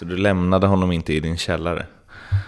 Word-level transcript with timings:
Så 0.00 0.06
du 0.06 0.16
lämnade 0.16 0.66
honom 0.66 0.92
inte 0.92 1.12
i 1.12 1.20
din 1.20 1.36
källare? 1.36 1.86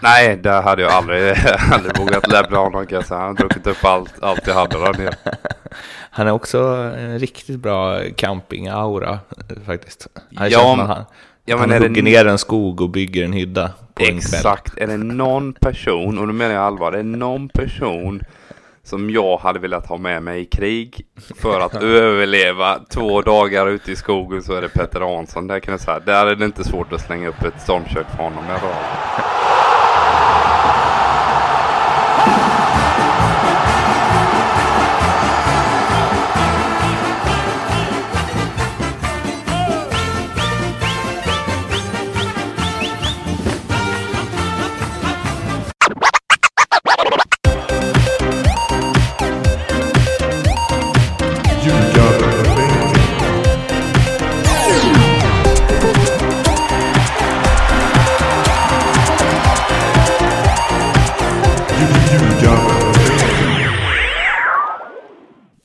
Nej, 0.01 0.37
det 0.37 0.51
hade 0.51 0.81
jag 0.81 0.91
aldrig, 0.91 1.35
aldrig 1.71 1.97
vågat 1.97 2.27
lämna 2.27 2.57
honom 2.57 2.85
kan 2.85 2.95
jag 2.95 3.05
säga. 3.05 3.19
Han 3.19 3.27
har 3.27 3.35
druckit 3.35 3.67
upp 3.67 3.85
allt, 3.85 4.13
allt 4.21 4.47
jag 4.47 4.53
hade 4.53 4.77
där 4.79 4.93
nere. 4.93 5.15
Han 6.11 6.27
är 6.27 6.31
också 6.31 6.59
en 6.97 7.19
riktigt 7.19 7.59
bra 7.59 7.99
camping-aura 7.99 9.17
faktiskt. 9.65 10.07
Han 10.35 10.49
Ja, 10.49 10.75
ja, 10.77 10.85
han, 10.85 11.05
Ja, 11.45 11.57
han 11.57 11.71
hugger 11.71 11.89
det, 11.89 12.01
ner 12.01 12.25
en 12.25 12.37
skog 12.37 12.81
och 12.81 12.89
bygger 12.89 13.23
en 13.23 13.33
hydda 13.33 13.71
på 13.93 14.03
en 14.03 14.07
kväll. 14.07 14.17
exakt, 14.17 14.77
är 14.77 14.87
det 14.87 14.97
någon 14.97 15.53
person, 15.53 16.17
och 16.17 16.27
nu 16.27 16.33
menar 16.33 16.55
jag 16.55 16.63
allvar, 16.63 16.91
det 16.91 16.99
är 16.99 17.03
någon 17.03 17.49
person 17.49 18.21
som 18.83 19.09
jag 19.09 19.37
hade 19.37 19.59
velat 19.59 19.87
ha 19.87 19.97
med 19.97 20.23
mig 20.23 20.41
i 20.41 20.45
krig 20.45 21.05
för 21.35 21.59
att 21.59 21.75
överleva 21.83 22.79
två 22.89 23.21
dagar 23.21 23.67
ute 23.67 23.91
i 23.91 23.95
skogen 23.95 24.43
så 24.43 24.53
är 24.53 24.61
det 24.61 24.69
Petter 24.69 25.01
Hansson. 25.01 25.47
Där 25.47 25.59
kan 25.59 25.71
jag 25.71 25.81
säga, 25.81 25.99
där 25.99 26.25
är 26.25 26.35
det 26.35 26.45
inte 26.45 26.63
svårt 26.63 26.93
att 26.93 27.01
slänga 27.01 27.27
upp 27.27 27.43
ett 27.43 27.61
stormkök 27.61 28.07
för 28.09 28.23
honom. 28.23 28.43
Jag 28.49 28.61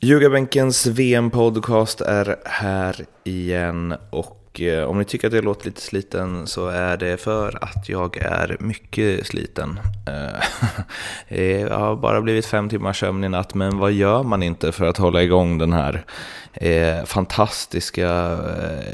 Ljugarbänkens 0.08 0.86
VM-podcast 0.86 2.00
är 2.00 2.36
här 2.44 3.04
igen 3.24 3.94
och 4.10 4.60
eh, 4.60 4.84
om 4.84 4.98
ni 4.98 5.04
tycker 5.04 5.28
att 5.28 5.34
jag 5.34 5.44
låter 5.44 5.66
lite 5.66 5.80
sliten 5.80 6.46
så 6.46 6.68
är 6.68 6.96
det 6.96 7.16
för 7.16 7.64
att 7.64 7.88
jag 7.88 8.16
är 8.16 8.56
mycket 8.60 9.26
sliten. 9.26 9.80
Eh, 10.06 11.38
jag 11.68 11.78
har 11.78 11.96
bara 11.96 12.20
blivit 12.20 12.46
fem 12.46 12.68
timmar 12.68 12.92
sömn 12.92 13.24
i 13.24 13.28
natt 13.28 13.54
men 13.54 13.78
vad 13.78 13.92
gör 13.92 14.22
man 14.22 14.42
inte 14.42 14.72
för 14.72 14.86
att 14.86 14.96
hålla 14.96 15.22
igång 15.22 15.58
den 15.58 15.72
här 15.72 16.04
eh, 16.52 17.04
fantastiska 17.04 18.38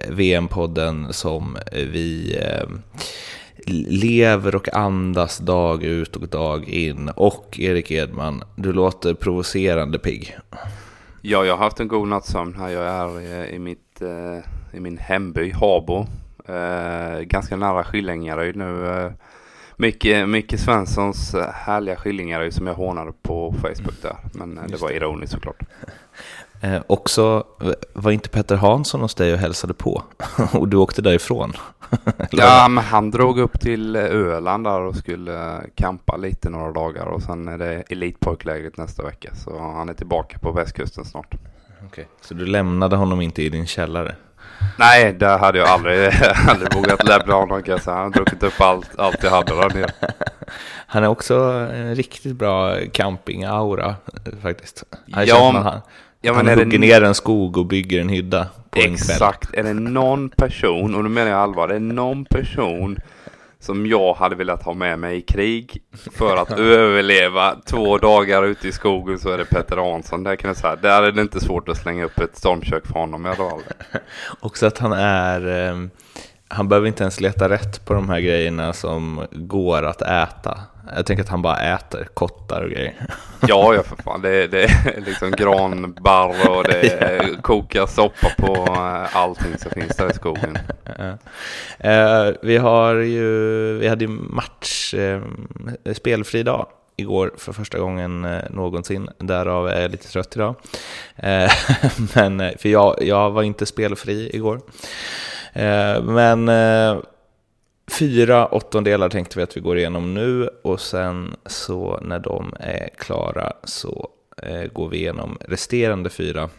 VM-podden 0.08 1.12
som 1.12 1.58
vi 1.72 2.38
lever 3.88 4.54
och 4.54 4.74
andas 4.74 5.38
dag 5.38 5.82
ut 5.82 6.16
och 6.16 6.28
dag 6.28 6.68
in. 6.68 7.08
Och 7.08 7.56
Erik 7.60 7.90
Edman, 7.90 8.44
du 8.56 8.72
låter 8.72 9.14
provocerande 9.14 9.98
pigg. 9.98 10.38
Ja, 11.27 11.44
jag 11.44 11.56
har 11.56 11.64
haft 11.64 11.80
en 11.80 11.89
god 11.89 12.08
nattsömn 12.08 12.55
här. 12.55 12.69
Jag 12.69 12.84
är 12.84 13.20
eh, 13.20 13.55
i, 13.55 13.58
mitt, 13.58 14.03
eh, 14.03 14.39
i 14.72 14.80
min 14.80 14.98
hemby 14.98 15.50
Habo. 15.53 16.06
Eh, 16.48 17.20
ganska 17.20 17.56
nära 17.56 17.84
Skillingaryd 17.84 18.56
nu. 18.56 19.12
Micke, 19.77 20.27
Micke 20.27 20.58
Svenssons 20.58 21.34
härliga 21.55 21.97
Skillingaryd 21.97 22.55
som 22.55 22.67
jag 22.67 22.75
hånade 22.75 23.12
på 23.22 23.55
Facebook 23.62 24.02
där. 24.02 24.17
Men 24.34 24.55
det 24.55 24.62
Just 24.69 24.83
var 24.83 24.89
det. 24.89 24.97
ironiskt 24.97 25.33
såklart. 25.33 25.62
Eh, 26.64 26.82
också, 26.86 27.44
var 27.92 28.10
inte 28.10 28.28
Petter 28.28 28.56
Hansson 28.56 29.00
hos 29.00 29.14
dig 29.14 29.32
och 29.32 29.38
hälsade 29.38 29.74
på? 29.74 30.02
och 30.52 30.68
du 30.68 30.76
åkte 30.76 31.02
därifrån? 31.02 31.52
Ja, 32.30 32.68
men 32.68 32.84
han 32.84 33.10
drog 33.10 33.38
upp 33.38 33.60
till 33.60 33.96
eh, 33.96 34.02
Öland 34.02 34.64
där 34.64 34.80
och 34.80 34.96
skulle 34.96 35.54
eh, 35.54 35.60
campa 35.74 36.16
lite 36.16 36.50
några 36.50 36.72
dagar 36.72 37.06
och 37.06 37.22
sen 37.22 37.48
är 37.48 37.58
det 37.58 37.82
elitpojklägret 37.90 38.76
nästa 38.76 39.02
vecka. 39.02 39.34
Så 39.34 39.58
han 39.58 39.88
är 39.88 39.94
tillbaka 39.94 40.38
på 40.38 40.52
västkusten 40.52 41.05
snart. 41.05 41.34
Okej, 41.86 42.08
Så 42.20 42.34
du 42.34 42.46
lämnade 42.46 42.96
honom 42.96 43.20
inte 43.20 43.42
i 43.42 43.48
din 43.48 43.66
källare? 43.66 44.14
Nej, 44.78 45.12
det 45.12 45.26
hade 45.28 45.58
jag 45.58 45.68
aldrig, 45.68 46.10
aldrig 46.48 46.74
vågat 46.74 47.04
lämna 47.08 47.34
honom 47.34 47.62
kan 47.62 47.72
jag 47.72 47.82
säga. 47.82 47.96
Han 47.96 48.04
har 48.04 48.10
druckit 48.10 48.42
upp 48.42 48.60
allt, 48.60 48.98
allt 48.98 49.22
jag 49.22 49.30
hade 49.30 49.56
där 49.56 49.70
nere. 49.74 49.90
Han 50.86 51.04
är 51.04 51.08
också 51.08 51.34
en 51.74 51.94
riktigt 51.94 52.36
bra 52.36 52.76
camping-aura 52.92 53.94
faktiskt. 54.42 54.84
Han 55.12 55.26
Ja, 55.26 55.52
känns 55.52 55.64
han, 55.64 55.80
Ja, 56.20 56.32
han 56.34 56.44
men 56.46 56.58
är 56.58 56.64
hugger 56.64 56.78
det, 56.78 56.86
ner 56.86 57.02
en 57.02 57.14
skog 57.14 57.56
och 57.56 57.66
bygger 57.66 58.00
en 58.00 58.08
hydda 58.08 58.46
på 58.70 58.78
en 58.78 58.84
kväll. 58.84 58.92
exakt, 58.94 59.54
är 59.54 59.62
det 59.62 59.74
någon 59.74 60.28
person, 60.28 60.94
och 60.94 61.02
nu 61.04 61.08
menar 61.10 61.30
jag 61.30 61.40
allvar, 61.40 61.68
det 61.68 61.74
är 61.74 61.80
någon 61.80 62.24
person 62.24 62.98
som 63.64 63.86
jag 63.86 64.14
hade 64.14 64.36
velat 64.36 64.63
ha 64.63 64.75
med 64.75 64.98
mig 64.98 65.17
i 65.17 65.20
krig 65.23 65.83
för 66.13 66.36
att 66.36 66.51
överleva 66.58 67.57
två 67.67 67.98
dagar 67.98 68.42
ute 68.45 68.69
i 68.69 68.73
skogen 68.73 69.19
så 69.19 69.30
är 69.30 69.39
det 69.39 69.45
Petter 69.45 69.77
Hansson. 69.77 70.25
Där 70.25 70.36
kan 70.36 70.48
jag 70.48 70.57
säga, 70.57 70.77
där 70.77 71.02
är 71.02 71.13
det 71.13 71.23
inte 71.23 71.41
svårt 71.41 71.69
att 71.69 71.77
slänga 71.77 72.05
upp 72.05 72.19
ett 72.20 72.36
stormkök 72.36 72.86
för 72.86 72.95
honom. 72.95 73.25
Jag 73.25 73.39
rör. 73.39 73.61
Också 74.41 74.67
att 74.67 74.79
han 74.79 74.92
är... 74.92 75.69
eh, 75.70 75.77
Han 76.48 76.69
behöver 76.69 76.86
inte 76.89 77.02
ens 77.05 77.20
leta 77.20 77.48
rätt 77.48 77.85
på 77.85 77.95
de 77.95 78.08
här 78.08 78.20
grejerna 78.20 78.73
som 78.73 79.27
går 79.33 79.83
att 79.83 80.02
äta. 80.02 80.58
Jag 80.96 81.06
tänker 81.06 81.22
att 81.22 81.28
han 81.28 81.42
bara 81.42 81.74
äter 81.74 82.08
kottar 82.14 82.62
och 82.62 82.70
grejer. 82.70 82.95
Ja, 83.48 83.74
ja 83.74 83.83
för 83.83 84.02
fan. 84.02 84.22
Det 84.22 84.46
det 84.46 84.64
är 84.64 85.00
liksom 85.06 85.30
granbarr 85.30 86.50
och 86.50 86.64
det 86.64 86.92
är 87.02 87.42
koka 87.42 87.86
soppa 87.86 88.28
på 88.39 88.55
eh, 88.55 89.17
allting 89.17 89.58
som 89.58 89.70
finns 89.70 89.96
där 89.96 90.11
i 90.11 90.14
skogen. 90.14 90.58
Eh, 91.78 92.27
vi 92.42 92.56
har 92.56 92.95
ju, 92.95 93.28
vi 93.78 93.89
hade 93.89 94.05
ju 94.05 94.11
match, 94.11 94.95
eh, 94.95 95.20
spelfri 95.95 96.42
dag 96.42 96.67
igår 96.96 97.33
för 97.39 97.52
första 97.52 97.78
gången 97.78 98.24
eh, 98.24 98.42
någonsin. 98.51 99.08
Därav 99.18 99.68
är 99.68 99.83
jag 99.83 99.90
lite 99.90 100.08
trött 100.08 100.36
idag. 100.36 100.55
Eh, 101.16 101.52
men, 102.14 102.52
för 102.58 102.68
jag, 102.68 102.96
jag 103.02 103.30
var 103.30 103.42
inte 103.42 103.66
spelfri 103.66 104.30
igår. 104.36 104.61
Eh, 105.52 106.02
men 106.02 106.48
fyra 107.98 108.46
åttondelar 108.46 109.08
tänkte 109.08 109.38
vi 109.38 109.42
att 109.42 109.56
vi 109.56 109.60
går 109.60 109.78
igenom 109.78 110.14
nu 110.14 110.48
och 110.62 110.80
sen 110.80 111.36
så 111.46 112.00
när 112.02 112.18
de 112.18 112.55
är 112.60 112.88
klara 112.98 113.52
så 113.64 114.08
eh, 114.42 114.72
går 114.72 114.88
vi 114.88 114.96
igenom 114.96 115.38
resterande 115.40 116.10
fyra. 116.10 116.50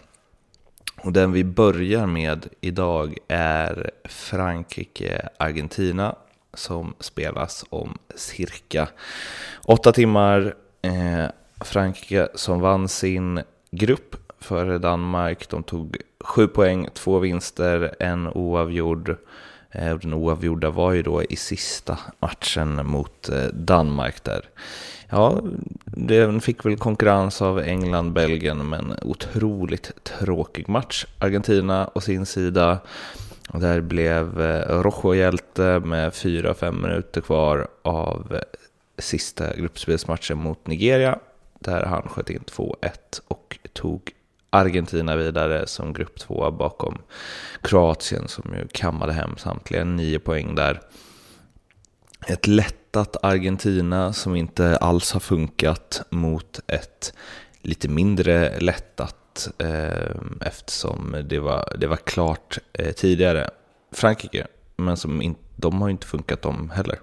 Och 1.03 1.11
den 1.11 1.31
vi 1.31 1.43
börjar 1.43 2.05
med 2.05 2.47
idag 2.61 3.17
är 3.27 3.91
Frankrike-Argentina 4.05 6.15
som 6.53 6.93
spelas 6.99 7.65
om 7.69 7.97
cirka 8.15 8.87
åtta 9.65 9.91
timmar. 9.91 10.55
Eh, 10.81 11.25
Frankrike 11.61 12.27
som 12.35 12.59
vann 12.59 12.87
sin 12.87 13.41
grupp 13.71 14.15
före 14.39 14.77
Danmark. 14.77 15.49
De 15.49 15.63
tog 15.63 15.97
sju 16.19 16.47
poäng, 16.47 16.87
två 16.93 17.19
vinster, 17.19 17.95
en 17.99 18.27
oavgjord. 18.27 19.17
Eh, 19.75 19.91
och 19.91 19.99
Den 19.99 20.13
oavgjorda 20.13 20.69
var 20.69 20.93
ju 20.93 21.03
då 21.03 21.23
i 21.23 21.35
sista 21.35 21.99
matchen 22.19 22.87
mot 22.87 23.29
eh, 23.29 23.43
Danmark 23.53 24.23
där. 24.23 24.49
Ja, 25.09 25.41
den 25.85 26.41
fick 26.41 26.65
väl 26.65 26.77
konkurrens 26.77 27.41
av 27.41 27.59
England, 27.59 28.13
Belgien, 28.13 28.69
men 28.69 28.93
otroligt 29.01 30.03
tråkig 30.03 30.69
match. 30.69 31.05
Argentina 31.19 31.89
å 31.95 32.01
sin 32.01 32.25
sida, 32.25 32.79
där 33.53 33.81
blev 33.81 34.41
eh, 34.41 34.81
Rojo 34.81 35.15
hjälte 35.15 35.79
med 35.79 36.11
4-5 36.11 36.71
minuter 36.71 37.21
kvar 37.21 37.67
av 37.81 38.39
sista 38.97 39.55
gruppspelsmatchen 39.55 40.37
mot 40.37 40.67
Nigeria, 40.67 41.19
där 41.59 41.85
han 41.85 42.01
sköt 42.01 42.29
in 42.29 42.43
2-1 42.47 42.75
och 43.27 43.57
tog 43.73 44.11
Argentina 44.55 45.15
vidare 45.15 45.67
som 45.67 45.93
grupp 45.93 46.19
två 46.19 46.51
bakom 46.51 46.97
Kroatien 47.61 48.27
som 48.27 48.53
ju 48.53 48.67
kammade 48.67 49.13
hem 49.13 49.37
samtliga 49.37 49.83
nio 49.83 50.19
poäng 50.19 50.55
där. 50.55 50.81
Ett 52.27 52.47
lättat 52.47 53.25
Argentina 53.25 54.13
som 54.13 54.35
inte 54.35 54.77
alls 54.77 55.13
har 55.13 55.19
funkat 55.19 56.01
mot 56.09 56.59
ett 56.67 57.13
lite 57.61 57.89
mindre 57.89 58.59
lättat 58.59 59.47
eh, 59.57 60.15
eftersom 60.41 61.23
det 61.29 61.39
var, 61.39 61.75
det 61.79 61.87
var 61.87 61.97
klart 61.97 62.57
eh, 62.73 62.91
tidigare. 62.91 63.49
Frankrike, 63.91 64.47
men 64.75 64.97
som 64.97 65.21
in, 65.21 65.35
de 65.55 65.81
har 65.81 65.87
ju 65.87 65.91
inte 65.91 66.07
funkat 66.07 66.41
de 66.41 66.69
heller. 66.69 66.99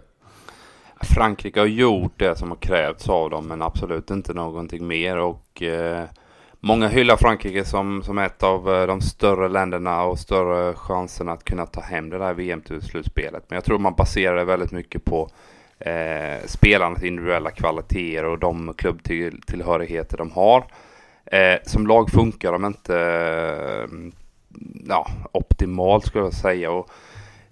Frankrike 1.01 1.61
har 1.61 1.67
gjort 1.67 2.19
det 2.19 2.39
som 2.39 2.49
har 2.49 2.57
krävts 2.57 3.09
av 3.09 3.31
dem 3.31 3.49
men 3.49 3.63
absolut 3.63 4.11
inte 4.11 4.35
någonting 4.35 4.87
mer 4.87 5.17
och 5.17 5.63
eh, 5.63 6.05
många 6.63 6.89
hyllar 6.89 7.17
Frankrike 7.17 7.65
som, 7.65 8.03
som 8.03 8.19
ett 8.19 8.43
av 8.43 8.75
eh, 8.75 8.87
de 8.87 9.01
större 9.01 9.49
länderna 9.49 10.05
och 10.05 10.19
större 10.19 10.75
chanserna 10.75 11.33
att 11.33 11.45
kunna 11.45 11.67
ta 11.67 11.81
hem 11.81 12.11
det 12.11 12.19
där 12.19 12.35
VM-slutspelet. 12.35 13.45
Men 13.49 13.57
jag 13.57 13.65
tror 13.65 13.79
man 13.79 13.95
baserar 13.95 14.37
det 14.37 14.45
väldigt 14.45 14.73
mycket 14.73 15.05
på 15.05 15.29
eh, 15.79 16.47
spelarnas 16.47 17.03
individuella 17.03 17.51
kvaliteter 17.51 18.25
och 18.25 18.39
de 18.39 18.75
klubbtillhörigheter 18.77 20.17
de 20.17 20.31
har. 20.31 20.65
Eh, 21.27 21.59
som 21.67 21.87
lag 21.87 22.11
funkar 22.11 22.53
de 22.53 22.65
inte 22.65 22.99
eh, 22.99 24.11
ja, 24.89 25.07
optimalt 25.33 26.07
skulle 26.07 26.25
jag 26.25 26.35
säga. 26.35 26.71
Och 26.71 26.91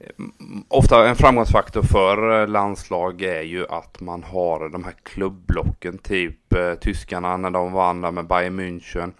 Eh, 0.00 0.24
ofta 0.68 1.08
en 1.08 1.16
framgångsfaktor 1.16 1.82
för 1.82 2.40
eh, 2.40 2.48
landslag 2.48 3.22
är 3.22 3.42
ju 3.42 3.66
att 3.68 4.00
man 4.00 4.22
har 4.22 4.68
de 4.68 4.84
här 4.84 4.94
klubbblocken, 5.02 5.98
typ 5.98 6.54
eh, 6.54 6.74
tyskarna 6.74 7.36
när 7.36 7.50
de 7.50 7.72
vann 7.72 8.00
med 8.00 8.26
Bayern 8.26 8.60
München. 8.60 9.12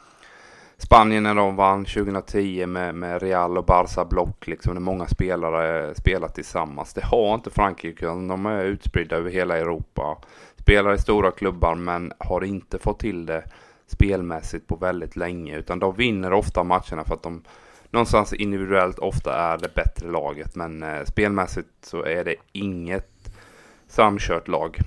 Spanien 0.77 1.23
när 1.23 1.35
de 1.35 1.57
vann 1.57 1.85
2010 1.85 2.67
med, 2.67 2.95
med 2.95 3.23
Real 3.23 3.59
och 3.59 3.65
Barca 3.65 4.05
block, 4.05 4.47
liksom 4.47 4.75
när 4.75 4.81
många 4.81 5.07
spelare 5.07 5.89
eh, 5.89 5.95
spelar 5.95 6.29
tillsammans. 6.29 6.95
Det 6.95 7.05
har 7.05 7.35
inte 7.35 7.51
Frankrike, 7.51 8.07
de 8.07 8.47
är 8.47 8.65
utspridda 8.65 9.17
över 9.17 9.31
hela 9.31 9.59
Europa. 9.59 10.19
Spelar 10.57 10.95
i 10.95 10.99
stora 10.99 11.31
klubbar 11.31 11.75
men 11.75 12.13
har 12.19 12.45
inte 12.45 12.79
fått 12.79 12.99
till 12.99 13.27
det 13.27 13.45
spelmässigt 13.87 14.67
på 14.67 14.77
väldigt 14.77 15.17
länge, 15.17 15.57
utan 15.57 15.79
de 15.79 15.95
vinner 15.97 16.33
ofta 16.33 16.65
matcherna 16.65 17.05
för 17.05 17.15
att 17.15 17.23
de 17.23 17.43
någonstans 17.91 18.33
individuellt 18.33 18.99
ofta 18.99 19.35
är 19.35 19.59
det 19.59 19.75
bättre 19.75 20.11
laget. 20.11 20.55
Men 20.55 20.83
eh, 20.83 21.05
spelmässigt 21.05 21.69
så 21.83 22.05
är 22.05 22.25
det 22.25 22.35
inget 22.53 23.31
samkört 23.89 24.49
lag. 24.49 24.79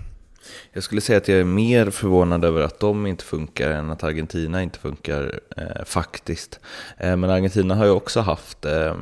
Jag 0.74 0.84
skulle 0.84 1.02
säga 1.02 1.18
att 1.18 1.28
jag 1.28 1.40
är 1.40 1.44
mer 1.44 1.90
förvånad 1.90 2.46
över 2.46 2.62
att 2.62 2.80
de 2.80 3.08
inte 3.08 3.24
funkar 3.24 3.72
än 3.72 3.90
att 3.90 4.04
Argentina 4.04 4.64
inte 4.64 4.80
funkar 4.80 5.40
eh, 5.58 5.86
faktiskt. 5.86 6.60
Eh, 6.98 7.16
men 7.16 7.30
Argentina 7.30 7.76
har 7.76 7.86
ju 7.86 7.92
också 7.92 8.20
haft, 8.20 8.66
eh, 8.66 8.96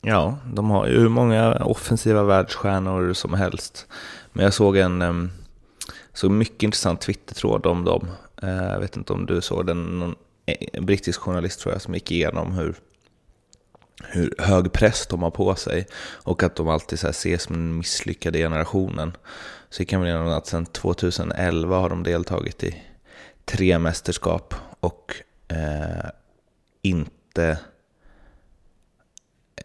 ja, 0.00 0.38
de 0.54 0.70
har 0.70 0.86
ju 0.86 0.98
hur 0.98 1.08
många 1.08 1.54
offensiva 1.54 2.22
världsstjärnor 2.22 3.12
som 3.12 3.34
helst. 3.34 3.86
Men 4.32 4.44
jag 4.44 4.54
såg 4.54 4.76
en 4.76 5.02
eh, 5.02 5.12
såg 6.12 6.30
mycket 6.30 6.62
intressant 6.62 7.00
Twitter-tråd 7.00 7.66
om 7.66 7.84
dem. 7.84 8.08
Eh, 8.42 8.64
jag 8.72 8.80
vet 8.80 8.96
inte 8.96 9.12
om 9.12 9.26
du 9.26 9.40
såg 9.40 9.66
den, 9.66 9.98
någon 9.98 10.14
eh, 10.46 10.82
brittisk 10.82 11.20
journalist 11.20 11.60
tror 11.60 11.74
jag 11.74 11.82
som 11.82 11.94
gick 11.94 12.10
igenom 12.10 12.52
hur 12.52 12.74
hur 14.02 14.34
hög 14.38 14.72
press 14.72 15.06
de 15.06 15.22
har 15.22 15.30
på 15.30 15.54
sig 15.54 15.86
och 16.22 16.42
att 16.42 16.56
de 16.56 16.68
alltid 16.68 16.98
så 16.98 17.08
ses 17.08 17.42
som 17.42 17.54
den 17.54 17.78
misslyckade 17.78 18.38
generationen. 18.38 19.16
Så 19.70 19.82
vi 19.82 19.86
kan 19.86 20.02
väl 20.02 20.12
nämna 20.12 20.36
att 20.36 20.46
sedan 20.46 20.66
2011 20.66 21.78
har 21.78 21.88
de 21.88 22.02
deltagit 22.02 22.64
i 22.64 22.82
tre 23.44 23.78
mästerskap 23.78 24.54
och 24.80 25.14
eh, 25.48 26.10
inte... 26.82 27.58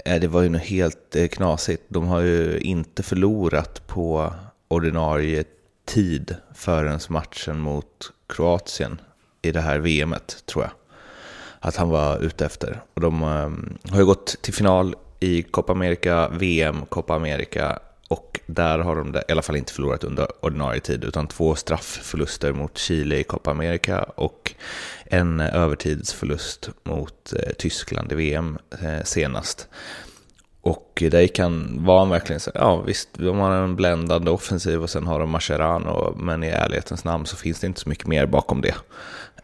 Eh, 0.05 0.19
det 0.19 0.27
var 0.27 0.41
ju 0.41 0.49
något 0.49 0.61
helt 0.61 1.15
eh, 1.15 1.27
knasigt. 1.27 1.83
De 1.87 2.07
har 2.07 2.21
ju 2.21 2.59
inte 2.59 3.03
förlorat 3.03 3.87
på 3.87 4.33
ordinarie 4.67 5.43
tid 5.85 6.35
förrän 6.53 6.99
matchen 7.09 7.59
mot 7.59 8.11
Kroatien 8.27 9.01
i 9.41 9.51
det 9.51 9.61
här 9.61 9.79
VMet, 9.79 10.43
tror 10.45 10.63
jag 10.63 10.71
att 11.59 11.75
han 11.75 11.89
var 11.89 12.19
ute 12.19 12.45
efter. 12.45 12.81
Och 12.93 13.01
de 13.01 13.23
ehm, 13.23 13.77
har 13.89 13.99
ju 13.99 14.05
gått 14.05 14.35
till 14.41 14.53
final 14.53 14.95
i 15.19 15.43
Copa 15.43 15.71
America, 15.71 16.29
VM, 16.29 16.85
Copa 16.89 17.15
America 17.15 17.79
och 18.09 18.39
där 18.45 18.79
har 18.79 18.95
de 18.95 19.15
i 19.15 19.31
alla 19.31 19.41
fall 19.41 19.55
inte 19.55 19.73
förlorat 19.73 20.03
under 20.03 20.27
ordinarie 20.45 20.81
tid 20.81 21.03
utan 21.03 21.27
två 21.27 21.55
straffförluster 21.55 22.53
mot 22.53 22.77
Chile 22.77 23.17
i 23.17 23.23
Copa 23.23 23.51
America 23.51 24.03
och 24.03 24.53
en 25.05 25.39
övertidsförlust 25.39 26.69
mot 26.83 27.33
eh, 27.33 27.53
Tyskland 27.57 28.11
i 28.11 28.15
VM 28.15 28.57
eh, 28.81 29.03
senast. 29.03 29.67
Och 30.61 31.03
där 31.11 31.27
kan 31.27 31.85
vara 31.85 32.05
verkligen 32.05 32.39
så, 32.39 32.51
ja 32.53 32.81
visst, 32.81 33.09
de 33.13 33.37
har 33.37 33.51
en 33.51 33.75
bländande 33.75 34.31
offensiv 34.31 34.83
och 34.83 34.89
sen 34.89 35.07
har 35.07 35.19
de 35.19 35.29
Mascherano, 35.29 36.13
men 36.17 36.43
i 36.43 36.47
ärlighetens 36.47 37.03
namn 37.03 37.25
så 37.25 37.35
finns 37.35 37.59
det 37.59 37.67
inte 37.67 37.79
så 37.79 37.89
mycket 37.89 38.07
mer 38.07 38.25
bakom 38.25 38.61
det. 38.61 38.75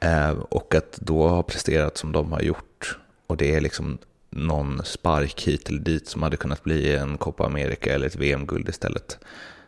Eh, 0.01 0.29
och 0.29 0.75
att 0.75 0.97
då 1.01 1.27
ha 1.27 1.43
presterat 1.43 1.97
som 1.97 2.11
de 2.11 2.31
har 2.31 2.41
gjort 2.41 2.97
och 3.27 3.37
det 3.37 3.55
är 3.55 3.61
liksom 3.61 3.97
någon 4.29 4.85
spark 4.85 5.41
hit 5.41 5.69
eller 5.69 5.79
dit 5.79 6.07
som 6.07 6.23
hade 6.23 6.37
kunnat 6.37 6.63
bli 6.63 6.95
en 6.95 7.17
Copa 7.17 7.45
America 7.45 7.93
eller 7.93 8.07
ett 8.07 8.15
VM-guld 8.15 8.69
istället. 8.69 9.19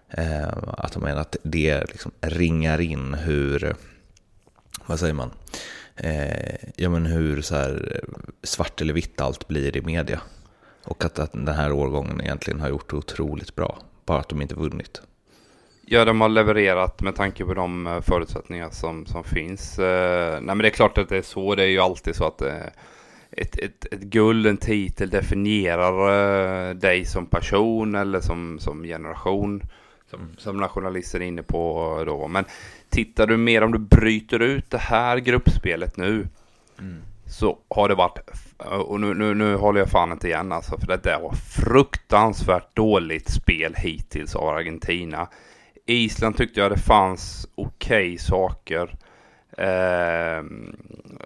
Eh, 0.09 0.47
att 0.67 0.91
de 0.91 1.03
menar 1.03 1.21
att 1.21 1.35
det 1.43 1.85
liksom 1.91 2.11
ringar 2.21 2.81
in 2.81 3.13
hur, 3.13 3.75
vad 4.85 4.99
säger 4.99 5.13
man, 5.13 5.31
eh, 5.95 6.55
ja 6.75 6.89
men 6.89 7.05
hur 7.05 7.41
så 7.41 7.55
här 7.55 8.01
svart 8.43 8.81
eller 8.81 8.93
vitt 8.93 9.21
allt 9.21 9.47
blir 9.47 9.77
i 9.77 9.81
media. 9.81 10.21
Och 10.83 11.05
att, 11.05 11.19
att 11.19 11.33
den 11.33 11.47
här 11.47 11.71
årgången 11.71 12.21
egentligen 12.21 12.59
har 12.59 12.69
gjort 12.69 12.89
det 12.89 12.95
otroligt 12.95 13.55
bra, 13.55 13.79
bara 14.05 14.19
att 14.19 14.29
de 14.29 14.41
inte 14.41 14.55
vunnit. 14.55 15.01
Ja, 15.89 16.05
de 16.05 16.21
har 16.21 16.29
levererat 16.29 17.01
med 17.01 17.15
tanke 17.15 17.45
på 17.45 17.53
de 17.53 17.87
eh, 17.87 18.01
förutsättningar 18.01 18.69
som, 18.69 19.05
som 19.05 19.23
finns. 19.23 19.79
Eh, 19.79 20.33
nej, 20.33 20.55
men 20.55 20.57
det 20.57 20.67
är 20.67 20.69
klart 20.69 20.97
att 20.97 21.09
det 21.09 21.17
är 21.17 21.21
så. 21.21 21.55
Det 21.55 21.63
är 21.63 21.67
ju 21.67 21.79
alltid 21.79 22.15
så 22.15 22.25
att 22.27 22.41
eh, 22.41 22.55
ett, 23.31 23.59
ett, 23.59 23.85
ett 23.85 23.99
guld, 23.99 24.47
en 24.47 24.57
titel 24.57 25.09
definierar 25.09 26.73
dig 26.73 27.05
som 27.05 27.25
person 27.25 27.95
eller 27.95 28.19
som, 28.19 28.59
som 28.59 28.83
generation. 28.83 29.63
Som, 30.09 30.19
som 30.37 30.57
nationalister 30.57 31.19
är 31.19 31.25
inne 31.25 31.43
på 31.43 32.03
då. 32.05 32.27
Men 32.27 32.45
tittar 32.89 33.27
du 33.27 33.37
mer 33.37 33.63
om 33.63 33.71
du 33.71 33.79
bryter 33.79 34.39
ut 34.39 34.69
det 34.69 34.77
här 34.77 35.17
gruppspelet 35.17 35.97
nu. 35.97 36.27
Mm. 36.79 37.01
Så 37.25 37.57
har 37.69 37.89
det 37.89 37.95
varit, 37.95 38.19
och 38.57 38.99
nu, 38.99 39.13
nu, 39.13 39.33
nu 39.33 39.55
håller 39.55 39.79
jag 39.79 39.89
fan 39.89 40.11
inte 40.11 40.27
igen 40.27 40.51
alltså. 40.51 40.77
För 40.79 40.87
det 40.87 41.03
där 41.03 41.19
var 41.21 41.33
fruktansvärt 41.33 42.75
dåligt 42.75 43.29
spel 43.29 43.75
hittills 43.77 44.35
av 44.35 44.47
Argentina. 44.49 45.27
Island 45.87 46.37
tyckte 46.37 46.59
jag 46.59 46.71
det 46.71 46.77
fanns 46.77 47.47
okej 47.55 48.07
okay 48.07 48.17
saker. 48.17 48.95
Eh, 49.57 50.43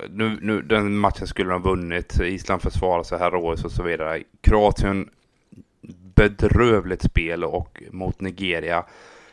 nu, 0.09 0.37
nu, 0.41 0.61
den 0.61 0.97
matchen 0.97 1.27
skulle 1.27 1.49
de 1.49 1.63
ha 1.63 1.69
vunnit. 1.69 2.19
Island 2.19 2.61
försvarar 2.61 3.03
sig 3.03 3.19
heroiskt 3.19 3.65
och 3.65 3.71
så 3.71 3.83
vidare. 3.83 4.23
Kroatien 4.41 5.09
bedrövligt 6.15 7.01
spel 7.01 7.43
och 7.43 7.83
mot 7.91 8.21
Nigeria. 8.21 8.85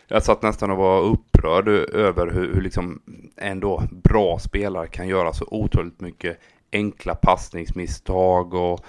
Jag 0.09 0.23
satt 0.23 0.43
nästan 0.43 0.71
och 0.71 0.77
var 0.77 1.03
upprörd 1.03 1.69
över 1.69 2.27
hur, 2.27 2.55
hur 2.55 2.61
liksom 2.61 3.03
ändå 3.37 3.83
bra 3.91 4.39
spelare 4.39 4.87
kan 4.87 5.09
göra 5.09 5.33
så 5.33 5.45
otroligt 5.51 6.01
mycket 6.01 6.39
enkla 6.73 7.15
passningsmisstag 7.15 8.55
och 8.55 8.85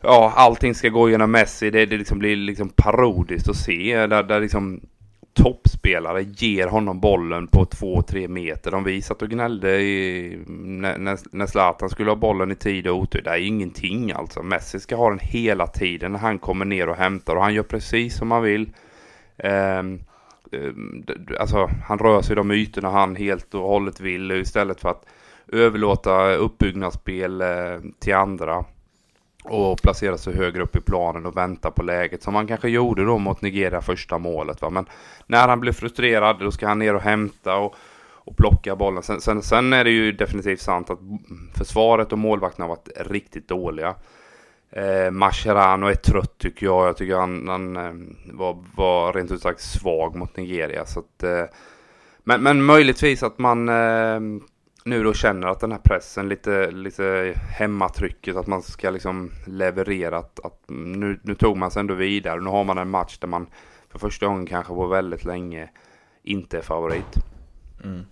ja, 0.00 0.32
allting 0.36 0.74
ska 0.74 0.88
gå 0.88 1.10
genom 1.10 1.30
Messi. 1.30 1.70
Det, 1.70 1.86
det 1.86 1.96
liksom 1.96 2.18
blir 2.18 2.36
liksom 2.36 2.68
parodiskt 2.68 3.48
att 3.48 3.56
se 3.56 4.06
där, 4.06 4.22
där 4.22 4.40
liksom 4.40 4.80
toppspelare 5.36 6.22
ger 6.22 6.66
honom 6.66 7.00
bollen 7.00 7.46
på 7.46 7.64
2-3 7.64 8.28
meter. 8.28 8.70
De 8.70 8.84
visat 8.84 9.22
och 9.22 9.28
gnällde 9.28 9.80
i, 9.80 10.38
när, 10.46 11.36
när 11.36 11.46
Zlatan 11.46 11.88
skulle 11.88 12.10
ha 12.10 12.16
bollen 12.16 12.52
i 12.52 12.54
tid 12.54 12.86
och 12.86 12.96
otur. 12.96 13.22
Det 13.22 13.30
är 13.30 13.46
ingenting 13.46 14.12
alltså. 14.12 14.42
Messi 14.42 14.80
ska 14.80 14.96
ha 14.96 15.10
den 15.10 15.18
hela 15.18 15.66
tiden 15.66 16.12
när 16.12 16.18
han 16.18 16.38
kommer 16.38 16.64
ner 16.64 16.88
och 16.88 16.96
hämtar 16.96 17.36
och 17.36 17.42
han 17.42 17.54
gör 17.54 17.62
precis 17.62 18.16
som 18.16 18.30
han 18.30 18.42
vill. 18.42 18.70
Um, 19.44 20.00
alltså 21.40 21.70
han 21.84 21.98
rör 21.98 22.22
sig 22.22 22.32
i 22.32 22.36
de 22.36 22.50
ytorna 22.50 22.90
han 22.90 23.16
helt 23.16 23.54
och 23.54 23.68
hållet 23.68 24.00
vill 24.00 24.30
istället 24.30 24.80
för 24.80 24.88
att 24.88 25.06
överlåta 25.52 26.34
uppbyggnadsspel 26.34 27.42
uh, 27.42 27.80
till 27.98 28.14
andra 28.14 28.64
och 29.50 29.82
placera 29.82 30.18
sig 30.18 30.34
högre 30.34 30.62
upp 30.62 30.76
i 30.76 30.80
planen 30.80 31.26
och 31.26 31.36
vänta 31.36 31.70
på 31.70 31.82
läget 31.82 32.22
som 32.22 32.34
han 32.34 32.46
kanske 32.46 32.68
gjorde 32.68 33.04
då 33.04 33.18
mot 33.18 33.42
Nigeria 33.42 33.80
första 33.80 34.18
målet. 34.18 34.62
Va? 34.62 34.70
Men 34.70 34.86
när 35.26 35.48
han 35.48 35.60
blir 35.60 35.72
frustrerad 35.72 36.38
då 36.40 36.50
ska 36.50 36.68
han 36.68 36.78
ner 36.78 36.94
och 36.94 37.02
hämta 37.02 37.56
och, 37.56 37.74
och 38.14 38.36
plocka 38.36 38.76
bollen. 38.76 39.02
Sen, 39.02 39.20
sen, 39.20 39.42
sen, 39.42 39.72
är 39.72 39.84
det 39.84 39.90
ju 39.90 40.12
definitivt 40.12 40.60
sant 40.60 40.90
att 40.90 40.98
försvaret 41.54 42.12
och 42.12 42.18
målvakterna 42.18 42.64
har 42.64 42.68
varit 42.68 42.88
riktigt 42.96 43.48
dåliga. 43.48 43.94
Eh, 44.70 45.10
Mascherano 45.10 45.86
är 45.86 45.94
trött 45.94 46.38
tycker 46.38 46.66
jag. 46.66 46.88
Jag 46.88 46.96
tycker 46.96 47.16
han, 47.16 47.48
han 47.48 47.76
eh, 47.76 47.92
var, 48.32 48.64
var 48.74 49.12
rent 49.12 49.30
ut 49.30 49.42
sagt 49.42 49.60
svag 49.60 50.16
mot 50.16 50.36
Nigeria. 50.36 50.86
Så 50.86 51.00
att, 51.00 51.22
eh, 51.22 51.44
men, 52.24 52.42
men 52.42 52.64
möjligtvis 52.64 53.22
att 53.22 53.38
man 53.38 53.68
eh, 53.68 54.20
nu 54.86 55.02
då 55.04 55.14
känner 55.14 55.48
att 55.48 55.60
den 55.60 55.72
här 55.72 55.78
pressen, 55.78 56.28
lite, 56.28 56.70
lite 56.70 57.34
hemmatrycket, 57.58 58.36
att 58.36 58.46
man 58.46 58.62
ska 58.62 58.90
liksom 58.90 59.30
leverera. 59.46 60.18
Att, 60.18 60.40
att 60.44 60.62
nu, 60.68 61.20
nu 61.22 61.34
tog 61.34 61.56
man 61.56 61.70
sig 61.70 61.80
ändå 61.80 61.94
vidare. 61.94 62.40
Nu 62.40 62.50
har 62.50 62.64
man 62.64 62.78
en 62.78 62.90
match 62.90 63.18
där 63.18 63.28
man 63.28 63.46
för 63.90 63.98
första 63.98 64.26
gången 64.26 64.46
kanske 64.46 64.74
på 64.74 64.86
väldigt 64.86 65.24
länge 65.24 65.68
inte 66.22 66.58
är 66.58 66.62
favorit. 66.62 67.14
Mm. 67.84 68.06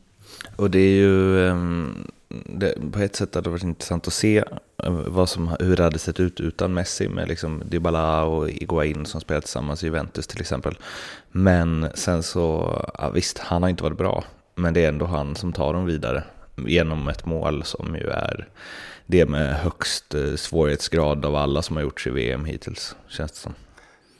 Och 0.56 0.70
det 0.70 0.78
är 0.78 0.96
ju, 0.96 1.36
um, 1.36 2.10
det, 2.28 2.92
på 2.92 2.98
ett 2.98 3.16
sätt 3.16 3.34
hade 3.34 3.46
det 3.46 3.50
varit 3.50 3.62
intressant 3.62 4.06
att 4.06 4.12
se 4.12 4.44
eh, 4.82 4.90
vad 4.90 5.28
som, 5.28 5.56
hur 5.60 5.76
det 5.76 5.82
hade 5.82 5.98
sett 5.98 6.20
ut 6.20 6.40
utan 6.40 6.74
Messi 6.74 7.08
med 7.08 7.28
liksom 7.28 7.62
Dybala 7.66 8.24
och 8.24 8.50
Iguain 8.50 9.06
som 9.06 9.20
spelar 9.20 9.40
tillsammans 9.40 9.82
i 9.82 9.86
Juventus 9.86 10.26
till 10.26 10.40
exempel. 10.40 10.78
Men 11.30 11.86
sen 11.94 12.22
så, 12.22 12.78
ja, 12.98 13.10
visst, 13.10 13.38
han 13.38 13.62
har 13.62 13.70
inte 13.70 13.82
varit 13.82 13.98
bra, 13.98 14.24
men 14.54 14.74
det 14.74 14.84
är 14.84 14.88
ändå 14.88 15.06
han 15.06 15.36
som 15.36 15.52
tar 15.52 15.72
dem 15.72 15.86
vidare 15.86 16.24
genom 16.56 17.08
ett 17.08 17.26
mål 17.26 17.64
som 17.64 17.96
ju 17.96 18.06
är 18.08 18.48
det 19.06 19.26
med 19.26 19.54
högst 19.54 20.14
eh, 20.14 20.34
svårighetsgrad 20.34 21.24
av 21.24 21.36
alla 21.36 21.62
som 21.62 21.76
har 21.76 21.82
gjorts 21.82 22.06
i 22.06 22.10
VM 22.10 22.44
hittills, 22.44 22.96
känns 23.08 23.32
det 23.32 23.38
som. 23.38 23.54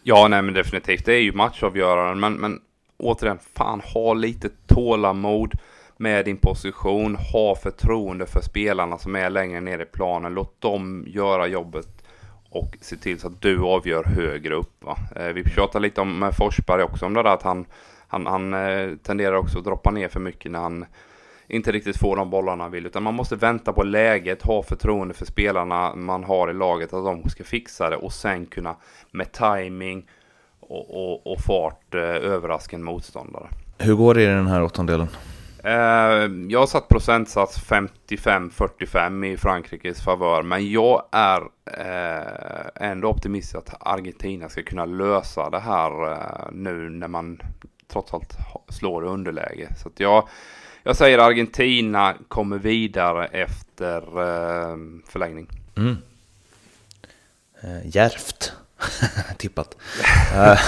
Ja, 0.02 0.28
nej 0.28 0.42
men 0.42 0.54
definitivt. 0.54 1.04
Det 1.04 1.14
är 1.14 1.20
ju 1.20 1.32
matchavgöraren, 1.32 2.20
men, 2.20 2.34
men 2.34 2.60
återigen, 2.96 3.38
fan 3.54 3.80
ha 3.80 4.14
lite 4.14 4.48
tålamod 4.66 5.52
med 5.96 6.24
din 6.24 6.36
position. 6.36 7.16
Ha 7.16 7.56
förtroende 7.56 8.26
för 8.26 8.40
spelarna 8.40 8.98
som 8.98 9.16
är 9.16 9.30
längre 9.30 9.60
ner 9.60 9.78
i 9.78 9.84
planen. 9.84 10.34
Låt 10.34 10.60
dem 10.60 11.04
göra 11.06 11.46
jobbet 11.46 11.88
och 12.50 12.76
se 12.80 12.96
till 12.96 13.20
så 13.20 13.26
att 13.26 13.40
du 13.40 13.60
avgör 13.60 14.04
högre 14.04 14.54
upp. 14.54 14.84
Va? 14.84 14.98
Eh, 15.16 15.26
vi 15.28 15.44
pratar 15.44 15.80
lite 15.80 16.00
om 16.00 16.32
Forsberg 16.38 16.82
också 16.82 17.06
om 17.06 17.14
det 17.14 17.22
där 17.22 17.30
att 17.30 17.42
han, 17.42 17.66
han, 18.08 18.26
han 18.26 18.54
eh, 18.54 18.96
tenderar 18.96 19.34
också 19.34 19.58
att 19.58 19.64
droppa 19.64 19.90
ner 19.90 20.08
för 20.08 20.20
mycket 20.20 20.52
när 20.52 20.60
han 20.60 20.86
inte 21.48 21.72
riktigt 21.72 21.96
får 21.96 22.16
de 22.16 22.30
bollarna 22.30 22.64
han 22.64 22.72
vill. 22.72 22.86
Utan 22.86 23.02
man 23.02 23.14
måste 23.14 23.36
vänta 23.36 23.72
på 23.72 23.82
läget, 23.82 24.42
ha 24.42 24.62
förtroende 24.62 25.14
för 25.14 25.26
spelarna 25.26 25.94
man 25.94 26.24
har 26.24 26.50
i 26.50 26.54
laget 26.54 26.92
att 26.92 27.04
de 27.04 27.28
ska 27.28 27.44
fixa 27.44 27.90
det 27.90 27.96
och 27.96 28.12
sen 28.12 28.46
kunna 28.46 28.76
med 29.10 29.32
timing 29.32 30.06
och, 30.60 30.90
och, 30.90 31.32
och 31.32 31.40
fart 31.40 31.94
eh, 31.94 32.00
överraska 32.00 32.76
en 32.76 32.82
motståndare. 32.82 33.48
Hur 33.78 33.94
går 33.94 34.14
det 34.14 34.22
i 34.22 34.26
den 34.26 34.46
här 34.46 34.62
åttondelen? 34.62 35.08
Eh, 35.64 36.30
jag 36.48 36.58
har 36.58 36.66
satt 36.66 36.88
procentsats 36.88 37.70
55-45 37.70 39.26
i 39.26 39.36
Frankrikes 39.36 40.02
favör. 40.02 40.42
Men 40.42 40.70
jag 40.70 41.02
är 41.12 41.40
eh, 41.66 42.88
ändå 42.90 43.08
optimistisk 43.08 43.54
att 43.56 43.74
Argentina 43.80 44.48
ska 44.48 44.62
kunna 44.62 44.84
lösa 44.84 45.50
det 45.50 45.60
här 45.60 45.90
nu 46.52 46.90
när 46.90 47.08
man 47.08 47.40
trots 47.88 48.14
allt 48.14 48.36
slår 48.68 49.04
underläge. 49.04 49.68
Så 49.76 49.88
att 49.88 50.00
jag, 50.00 50.28
jag 50.86 50.96
säger 50.96 51.18
Argentina 51.18 52.14
kommer 52.28 52.58
vidare 52.58 53.26
efter 53.26 53.96
eh, 53.96 54.76
förlängning. 55.06 55.48
Mm. 55.76 55.96
Eh, 57.60 57.96
järvt. 57.96 58.52
tippat. 59.38 59.76
Eh, 60.34 60.60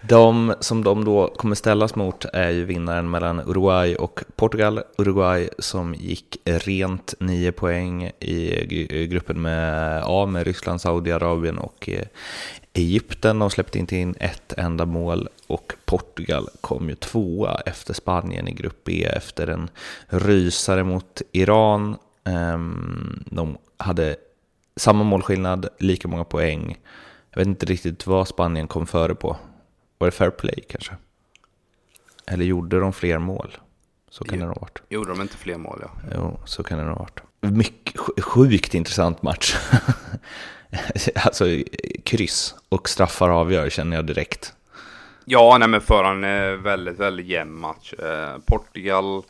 de 0.00 0.54
som 0.60 0.84
de 0.84 1.04
då 1.04 1.28
kommer 1.36 1.54
ställas 1.54 1.94
mot 1.94 2.24
är 2.24 2.50
ju 2.50 2.64
vinnaren 2.64 3.10
mellan 3.10 3.40
Uruguay 3.40 3.96
och 3.96 4.24
Portugal. 4.36 4.82
Uruguay 4.98 5.48
som 5.58 5.94
gick 5.94 6.36
rent 6.44 7.14
nio 7.18 7.52
poäng 7.52 8.10
i 8.20 9.06
gruppen 9.10 9.42
med 9.42 10.02
A 10.06 10.26
med 10.26 10.46
Ryssland, 10.46 10.80
Saudiarabien 10.80 11.58
och 11.58 11.88
eh, 11.88 12.06
Egypten. 12.72 13.38
De 13.38 13.50
släppte 13.50 13.78
inte 13.78 13.96
in 13.96 14.14
ett 14.20 14.52
enda 14.52 14.86
mål 14.86 15.28
och 15.46 15.72
Portugal 15.84 16.48
kom 16.60 16.88
ju 16.88 16.94
tvåa 16.94 17.60
efter 17.66 17.94
Spanien 17.94 18.48
i 18.48 18.52
grupp 18.52 18.80
B 18.84 19.04
efter 19.04 19.46
en 19.46 19.70
rysare 20.06 20.84
mot 20.84 21.22
Iran. 21.32 21.96
Ehm, 22.24 23.24
de 23.26 23.58
hade 23.76 24.16
samma 24.76 25.04
målskillnad, 25.04 25.68
lika 25.78 26.08
många 26.08 26.24
poäng. 26.24 26.78
Jag 27.30 27.38
vet 27.38 27.46
inte 27.46 27.66
riktigt 27.66 28.06
vad 28.06 28.28
Spanien 28.28 28.68
kom 28.68 28.86
före 28.86 29.14
på. 29.14 29.36
Var 29.98 30.06
det 30.06 30.12
fair 30.12 30.30
play 30.30 30.64
kanske? 30.68 30.92
Eller 32.26 32.44
gjorde 32.44 32.80
de 32.80 32.92
fler 32.92 33.18
mål? 33.18 33.56
Så 34.10 34.24
kan 34.24 34.38
jo, 34.38 34.44
det 34.44 34.48
ha 34.50 34.60
varit. 34.60 34.82
Gjorde 34.88 35.10
de 35.10 35.20
inte 35.22 35.36
fler 35.36 35.56
mål, 35.56 35.78
ja. 35.82 35.90
Jo, 36.14 36.40
så 36.44 36.62
kan 36.62 36.78
det 36.78 36.84
ha 36.84 36.94
varit. 36.94 37.20
Mycket, 37.40 38.00
sjukt 38.24 38.74
intressant 38.74 39.22
match. 39.22 39.56
alltså 41.14 41.44
kryss 42.04 42.54
och 42.68 42.88
straffar 42.88 43.30
avgör 43.30 43.70
känner 43.70 43.96
jag 43.96 44.06
direkt. 44.06 44.54
Ja, 45.24 45.56
nej 45.58 45.68
men 45.68 45.80
för 45.80 46.04
en 46.04 46.62
väldigt, 46.62 46.98
väldigt 46.98 47.26
jämn 47.26 47.60
match. 47.60 47.92
Eh, 47.92 48.38
Portugal 48.46 49.22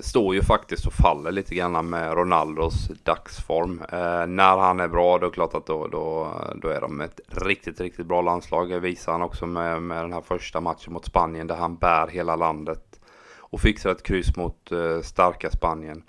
står 0.00 0.34
ju 0.34 0.42
faktiskt 0.42 0.86
och 0.86 0.92
faller 0.92 1.32
lite 1.32 1.54
grann 1.54 1.90
med 1.90 2.14
Ronaldos 2.14 2.88
dagsform. 3.02 3.82
Eh, 3.92 4.26
när 4.26 4.56
han 4.56 4.80
är 4.80 4.88
bra, 4.88 5.18
då 5.18 5.26
är 5.26 5.30
det 5.30 5.34
klart 5.34 5.54
att 5.54 5.66
då, 5.66 5.86
då, 5.86 6.32
då 6.54 6.68
är 6.68 6.80
de 6.80 7.00
ett 7.00 7.20
riktigt, 7.26 7.80
riktigt 7.80 8.06
bra 8.06 8.22
landslag. 8.22 8.68
Det 8.70 8.80
visar 8.80 9.12
han 9.12 9.22
också 9.22 9.46
med, 9.46 9.82
med 9.82 10.04
den 10.04 10.12
här 10.12 10.20
första 10.20 10.60
matchen 10.60 10.92
mot 10.92 11.04
Spanien 11.04 11.46
där 11.46 11.56
han 11.56 11.76
bär 11.76 12.06
hela 12.06 12.36
landet 12.36 13.00
och 13.38 13.60
fixar 13.60 13.90
ett 13.90 14.02
kryss 14.02 14.36
mot 14.36 14.72
eh, 14.72 15.00
starka 15.00 15.50
Spanien. 15.50 16.02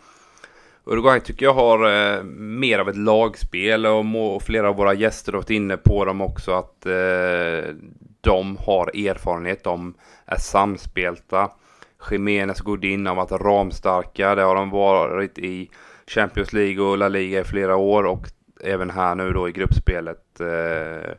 Uruguay 0.85 1.19
tycker 1.19 1.45
jag 1.45 1.53
har 1.53 1.85
eh, 1.91 2.23
mer 2.23 2.79
av 2.79 2.89
ett 2.89 2.97
lagspel 2.97 3.85
och, 3.85 4.05
må, 4.05 4.27
och, 4.27 4.43
flera 4.43 4.69
av 4.69 4.75
våra 4.75 4.93
gäster 4.93 5.31
har 5.31 5.39
varit 5.39 5.49
inne 5.49 5.77
på 5.77 6.05
dem 6.05 6.21
också 6.21 6.51
att 6.51 6.85
eh, 6.85 7.75
de 8.21 8.57
har 8.57 9.07
erfarenhet, 9.07 9.63
de 9.63 9.93
är 10.25 10.37
samspelta. 10.37 11.51
Jiménez 12.11 12.61
Godin 12.61 13.05
har 13.05 13.15
varit 13.15 13.31
ramstarka. 13.31 14.35
Det 14.35 14.41
har 14.41 14.55
de 14.55 14.69
varit 14.69 15.37
i 15.37 15.69
Champions 16.07 16.53
League 16.53 16.83
och 16.85 16.97
La 16.97 17.07
Liga 17.07 17.39
i 17.39 17.43
flera 17.43 17.75
år 17.75 18.03
och 18.03 18.27
även 18.63 18.89
här 18.89 19.15
nu 19.15 19.33
då 19.33 19.49
i 19.49 19.51
gruppspelet. 19.51 20.39
Eh, 20.39 21.11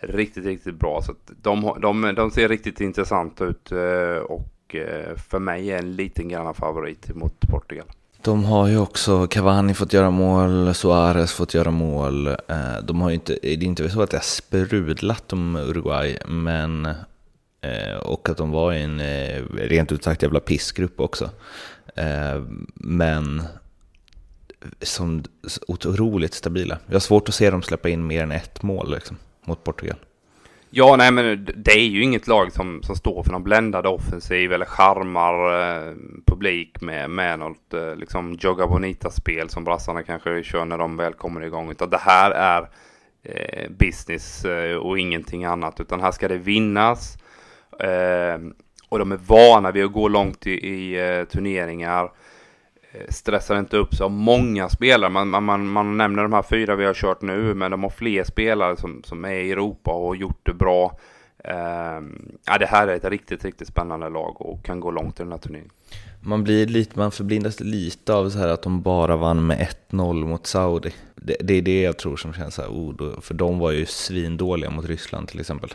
riktigt, 0.00 0.44
riktigt 0.44 0.74
bra. 0.74 1.02
Så 1.02 1.14
de, 1.42 1.74
de, 1.80 2.14
de 2.14 2.30
ser 2.30 2.48
riktigt 2.48 2.80
intressanta 2.80 3.44
ut 3.44 3.72
eh, 3.72 4.22
och 4.22 4.74
eh, 4.74 5.16
för 5.16 5.38
mig 5.38 5.70
är 5.70 5.78
en 5.78 5.96
liten 5.96 6.28
grann 6.28 6.54
favorit 6.54 7.14
mot 7.14 7.40
Portugal. 7.40 7.86
De 8.22 8.44
har 8.44 8.68
ju 8.68 8.78
också 8.78 9.26
Cavani 9.26 9.74
fått 9.74 9.92
göra 9.92 10.10
mål, 10.10 10.74
Suarez 10.74 11.32
fått 11.32 11.54
göra 11.54 11.70
mål. 11.70 12.26
Eh, 12.26 12.36
de 12.82 13.00
har 13.00 13.08
ju 13.08 13.14
inte, 13.14 13.38
det 13.42 13.52
är 13.52 13.64
inte 13.64 13.88
så 13.88 14.02
att 14.02 14.10
det 14.10 14.16
har 14.16 14.22
sprudlat 14.22 15.32
om 15.32 15.56
Uruguay, 15.56 16.18
men 16.26 16.88
Eh, 17.60 17.96
och 17.96 18.28
att 18.28 18.36
de 18.36 18.50
var 18.50 18.72
i 18.72 18.82
en 18.82 19.00
eh, 19.00 19.42
rent 19.52 19.92
ut 19.92 20.04
sagt 20.04 20.22
jävla 20.22 20.40
pissgrupp 20.40 21.00
också. 21.00 21.30
Eh, 21.96 22.42
men 22.74 23.42
som 24.80 25.24
otroligt 25.68 26.34
stabila. 26.34 26.78
Jag 26.86 26.94
har 26.94 27.00
svårt 27.00 27.28
att 27.28 27.34
se 27.34 27.50
dem 27.50 27.62
släppa 27.62 27.88
in 27.88 28.06
mer 28.06 28.22
än 28.22 28.32
ett 28.32 28.62
mål 28.62 28.90
liksom, 28.90 29.16
mot 29.44 29.64
Portugal. 29.64 29.96
Ja, 30.70 30.96
nej 30.96 31.12
men 31.12 31.48
det 31.56 31.72
är 31.72 31.88
ju 31.88 32.02
inget 32.02 32.26
lag 32.26 32.52
som, 32.52 32.82
som 32.82 32.96
står 32.96 33.22
för 33.22 33.32
någon 33.32 33.42
bländad 33.42 33.86
offensiv 33.86 34.52
eller 34.52 34.66
charmar 34.66 35.34
eh, 35.60 35.94
publik 36.26 36.80
med, 36.80 37.10
med 37.10 37.38
något 37.38 37.74
eh, 37.74 37.96
liksom 37.96 38.36
jogga 38.40 38.66
Bonita-spel 38.66 39.48
som 39.48 39.64
brassarna 39.64 40.02
kanske 40.02 40.42
kör 40.42 40.64
när 40.64 40.78
de 40.78 40.96
väl 40.96 41.12
kommer 41.12 41.40
igång. 41.40 41.70
Utan 41.70 41.90
det 41.90 41.98
här 41.98 42.30
är 42.30 42.68
eh, 43.22 43.70
business 43.70 44.46
och 44.80 44.98
ingenting 44.98 45.44
annat. 45.44 45.80
Utan 45.80 46.00
här 46.00 46.10
ska 46.10 46.28
det 46.28 46.38
vinnas. 46.38 47.18
Eh, 47.78 48.38
och 48.88 48.98
de 48.98 49.12
är 49.12 49.16
vana 49.16 49.70
vid 49.70 49.84
att 49.84 49.92
gå 49.92 50.08
långt 50.08 50.46
i, 50.46 50.50
i 50.50 51.08
eh, 51.18 51.24
turneringar. 51.24 52.12
Eh, 52.92 53.06
stressar 53.08 53.58
inte 53.58 53.76
upp 53.76 53.94
sig 53.94 54.04
av 54.04 54.10
många 54.10 54.68
spelare. 54.68 55.10
Man, 55.10 55.44
man, 55.44 55.68
man 55.68 55.96
nämner 55.96 56.22
de 56.22 56.32
här 56.32 56.42
fyra 56.42 56.76
vi 56.76 56.84
har 56.84 56.94
kört 56.94 57.22
nu, 57.22 57.54
men 57.54 57.70
de 57.70 57.82
har 57.82 57.90
fler 57.90 58.24
spelare 58.24 58.76
som, 58.76 59.02
som 59.04 59.24
är 59.24 59.32
i 59.32 59.52
Europa 59.52 59.90
och 59.90 60.06
har 60.06 60.14
gjort 60.14 60.40
det 60.42 60.54
bra. 60.54 60.98
Ehm, 61.44 62.32
ja, 62.46 62.58
det 62.58 62.66
här 62.66 62.88
är 62.88 62.96
ett 62.96 63.04
riktigt, 63.04 63.44
riktigt 63.44 63.68
spännande 63.68 64.08
lag 64.08 64.40
och 64.40 64.64
kan 64.64 64.80
gå 64.80 64.90
långt 64.90 65.20
i 65.20 65.22
den 65.22 65.32
här 65.32 65.38
turneringen. 65.38 65.70
Man, 66.20 66.44
blir 66.44 66.66
lite, 66.66 66.98
man 66.98 67.10
förblindas 67.10 67.60
lite 67.60 68.14
av 68.14 68.30
så 68.30 68.38
här 68.38 68.48
att 68.48 68.62
de 68.62 68.82
bara 68.82 69.16
vann 69.16 69.46
med 69.46 69.68
1-0 69.90 70.26
mot 70.26 70.46
Saudi. 70.46 70.94
Det, 71.14 71.36
det, 71.40 71.54
är 71.54 71.62
det 71.62 71.82
jag 71.82 71.98
tror 71.98 72.16
som 72.16 72.32
känns 72.32 72.54
så 72.54 72.62
här, 72.62 72.68
oh, 72.68 72.94
då, 72.94 73.20
för 73.20 73.34
de 73.34 73.58
var 73.58 73.70
ju 73.70 73.86
svindåliga 73.86 74.70
mot 74.70 74.86
Ryssland 74.86 75.28
till 75.28 75.40
exempel. 75.40 75.74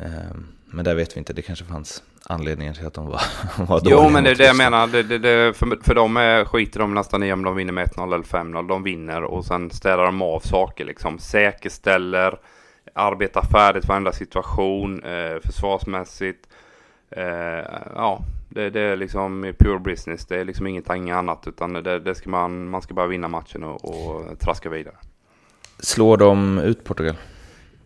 Uh, 0.00 0.36
men 0.66 0.84
där 0.84 0.94
vet 0.94 1.16
vi 1.16 1.18
inte, 1.18 1.32
det 1.32 1.42
kanske 1.42 1.64
fanns 1.64 2.02
anledningar 2.22 2.72
till 2.72 2.86
att 2.86 2.94
de 2.94 3.06
var, 3.06 3.22
var 3.66 3.80
dåliga. 3.80 3.96
Jo, 3.96 4.10
men 4.10 4.24
det 4.24 4.30
är 4.30 4.34
det 4.34 4.46
jag 4.46 4.56
menar. 4.56 4.86
Det, 4.86 5.02
det, 5.02 5.18
det, 5.18 5.56
för, 5.56 5.78
för 5.82 5.94
dem 5.94 6.16
är, 6.16 6.44
skiter 6.44 6.80
de 6.80 6.94
nästan 6.94 7.22
i 7.22 7.32
om 7.32 7.44
de 7.44 7.56
vinner 7.56 7.72
med 7.72 7.88
1-0 7.88 8.14
eller 8.14 8.24
5-0. 8.24 8.68
De 8.68 8.82
vinner 8.82 9.22
och 9.22 9.44
sen 9.44 9.70
städar 9.70 10.04
de 10.04 10.22
av 10.22 10.40
saker 10.40 10.84
liksom. 10.84 11.18
Säkerställer, 11.18 12.38
arbetar 12.94 13.42
färdigt 13.42 13.88
varenda 13.88 14.12
situation, 14.12 15.02
eh, 15.02 15.40
försvarsmässigt. 15.44 16.48
Eh, 17.10 17.24
ja, 17.94 18.24
det, 18.48 18.70
det, 18.70 18.80
är 18.80 18.96
liksom 18.96 19.54
pure 19.58 19.78
business. 19.78 20.26
Det 20.26 20.40
är 20.40 20.44
liksom 20.44 20.66
ingenting 20.66 21.10
annat 21.10 21.46
utan 21.46 21.72
det, 21.72 21.98
det 21.98 22.14
ska 22.14 22.30
man, 22.30 22.70
man 22.70 22.82
ska 22.82 22.94
bara 22.94 23.06
vinna 23.06 23.28
matchen 23.28 23.64
och, 23.64 23.84
och 23.84 24.38
traska 24.38 24.68
vidare. 24.68 24.94
Slår 25.78 26.16
de 26.16 26.58
ut 26.58 26.84
Portugal? 26.84 27.16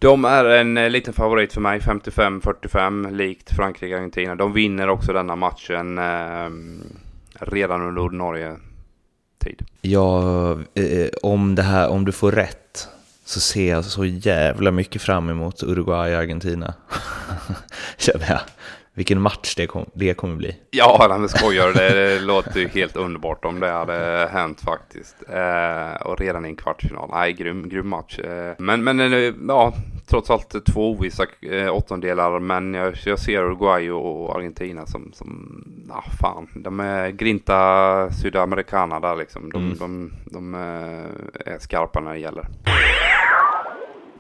De 0.05 0.25
är 0.25 0.45
en 0.45 0.77
eh, 0.77 0.91
liten 0.91 1.15
favorit 1.15 1.53
för 1.53 1.61
mig, 1.61 1.79
55-45, 1.79 3.11
likt 3.11 3.51
Frankrike-Argentina. 3.51 4.35
De 4.35 4.53
vinner 4.53 4.89
också 4.89 5.13
denna 5.13 5.37
matchen 5.37 5.99
eh, 5.99 6.51
redan 7.41 7.83
under 7.83 8.03
ordinarie 8.03 8.57
tid. 9.45 9.63
Ja, 9.81 10.53
eh, 10.75 11.09
om, 11.23 11.55
det 11.55 11.63
här, 11.63 11.89
om 11.89 12.05
du 12.05 12.13
får 12.13 12.33
rätt 12.33 12.89
så 13.25 13.41
ser 13.41 13.71
jag 13.71 13.85
så 13.85 14.05
jävla 14.05 14.71
mycket 14.71 15.03
fram 15.03 15.31
emot 15.31 15.63
Uruguay-Argentina. 15.63 16.75
Känner 17.97 18.27
jag. 18.29 18.41
Vilken 18.97 19.21
match 19.21 19.55
det, 19.55 19.67
kom, 19.67 19.85
det 19.93 20.15
kommer 20.15 20.37
bli. 20.37 20.57
Ja, 20.71 21.17
men 21.19 21.29
skojar 21.29 21.73
det, 21.73 22.21
låter 22.21 22.61
ju 22.61 22.69
helt 22.69 22.97
underbart 22.97 23.45
om 23.45 23.61
det 23.61 23.71
hade 23.71 24.29
hänt 24.33 24.61
faktiskt. 24.61 25.17
Eh, 25.29 26.07
och 26.07 26.21
redan 26.21 26.47
i 26.47 26.49
en 26.49 26.57
kvartsfinal. 26.57 27.09
Nej, 27.13 27.33
grym, 27.33 27.69
grym 27.69 27.89
match. 27.89 28.19
Eh, 28.19 28.55
men, 28.59 28.85
men 28.85 29.01
eh, 29.01 29.35
ja, 29.49 29.75
trots 30.07 30.31
allt 30.31 30.67
två 30.67 30.91
ovissa 30.91 31.27
eh, 31.41 31.75
åttondelar. 31.75 32.41
Men 32.41 32.75
jag, 32.75 32.95
jag 33.05 33.19
ser 33.19 33.43
Uruguay 33.43 33.91
och 33.91 34.37
Argentina 34.37 34.87
som, 34.87 35.13
som 35.13 35.65
ah, 35.91 36.11
fan, 36.21 36.49
de 36.55 36.81
är 36.81 37.11
grinta 37.11 38.11
sydamerikaner 38.11 39.01
där 39.01 39.17
liksom. 39.17 39.51
De, 39.51 39.65
mm. 39.65 39.79
de, 39.79 40.13
de, 40.25 40.33
de 40.33 40.55
eh, 40.55 41.53
är 41.53 41.59
skarpa 41.59 42.01
när 42.01 42.13
det 42.13 42.19
gäller 42.19 42.47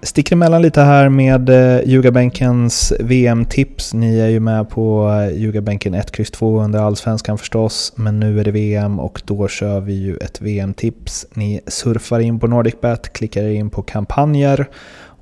sticker 0.04 0.36
emellan 0.36 0.62
lite 0.62 0.80
här 0.80 1.08
med 1.08 1.48
eh, 1.48 1.88
Ljugarbänkens 1.88 2.92
VM-tips. 3.00 3.94
Ni 3.94 4.18
är 4.18 4.28
ju 4.28 4.40
med 4.40 4.70
på 4.70 5.10
Ljugarbänken 5.34 5.94
1, 5.94 6.18
X 6.18 6.30
2 6.30 6.60
under 6.60 6.80
Allsvenskan 6.80 7.38
förstås, 7.38 7.92
men 7.96 8.20
nu 8.20 8.40
är 8.40 8.44
det 8.44 8.50
VM 8.50 9.00
och 9.00 9.22
då 9.24 9.48
kör 9.48 9.80
vi 9.80 9.92
ju 9.92 10.16
ett 10.16 10.40
VM-tips. 10.40 11.26
Ni 11.34 11.60
surfar 11.66 12.20
in 12.20 12.40
på 12.40 12.46
NordicBet, 12.46 13.12
klickar 13.12 13.48
in 13.48 13.70
på 13.70 13.82
kampanjer 13.82 14.66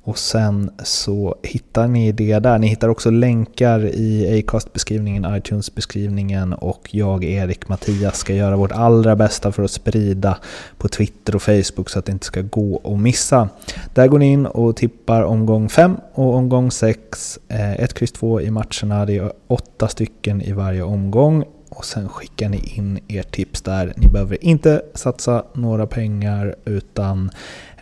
och 0.05 0.17
sen 0.17 0.71
så 0.83 1.35
hittar 1.43 1.87
ni 1.87 2.11
det 2.11 2.39
där. 2.39 2.59
Ni 2.59 2.67
hittar 2.67 2.89
också 2.89 3.09
länkar 3.09 3.85
i 3.85 4.39
Acast-beskrivningen, 4.39 5.35
iTunes-beskrivningen 5.35 6.53
och 6.53 6.89
jag, 6.91 7.23
Erik, 7.23 7.69
Mattias 7.69 8.17
ska 8.17 8.33
göra 8.33 8.55
vårt 8.55 8.71
allra 8.71 9.15
bästa 9.15 9.51
för 9.51 9.63
att 9.63 9.71
sprida 9.71 10.37
på 10.77 10.87
Twitter 10.87 11.35
och 11.35 11.41
Facebook 11.41 11.89
så 11.89 11.99
att 11.99 12.05
det 12.05 12.11
inte 12.11 12.25
ska 12.25 12.41
gå 12.41 12.81
att 12.83 12.99
missa. 12.99 13.49
Där 13.93 14.07
går 14.07 14.19
ni 14.19 14.31
in 14.31 14.45
och 14.45 14.75
tippar 14.75 15.23
omgång 15.23 15.69
5 15.69 15.97
och 16.13 16.35
omgång 16.35 16.71
6. 16.71 17.39
1, 17.47 18.01
X, 18.01 18.11
2 18.11 18.41
i 18.41 18.51
matcherna. 18.51 19.05
Det 19.05 19.17
är 19.17 19.31
åtta 19.47 19.87
stycken 19.87 20.41
i 20.41 20.51
varje 20.51 20.83
omgång 20.83 21.43
och 21.69 21.85
sen 21.85 22.09
skickar 22.09 22.49
ni 22.49 22.57
in 22.75 22.99
ert 23.07 23.31
tips 23.31 23.61
där. 23.61 23.93
Ni 23.97 24.07
behöver 24.07 24.45
inte 24.45 24.81
satsa 24.93 25.43
några 25.53 25.87
pengar 25.87 26.55
utan 26.65 27.31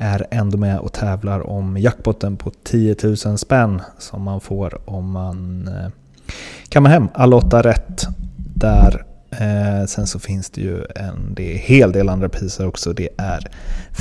är 0.01 0.27
ändå 0.31 0.58
med 0.58 0.79
och 0.79 0.93
tävlar 0.93 1.48
om 1.48 1.77
jackpotten 1.77 2.38
på 2.38 2.51
10 2.63 2.96
000 3.03 3.38
spänn 3.38 3.81
som 3.98 4.22
man 4.22 4.41
får 4.41 4.89
om 4.89 5.12
man 5.12 5.67
eh, 5.67 5.91
kammar 6.70 6.89
hem 6.89 7.08
alla 7.13 7.36
åtta 7.36 7.62
rätt 7.62 8.08
där. 8.55 9.05
Eh, 9.40 9.86
sen 9.86 10.08
så 10.08 10.20
finns 10.20 10.50
det 10.50 10.62
ju 10.62 10.84
en 10.96 11.34
det 11.34 11.54
är 11.54 11.58
hel 11.58 11.92
del 11.92 12.10
andra 12.10 12.30
priser 12.30 12.68
också. 12.68 12.94
Det 12.94 13.10
är 13.18 13.48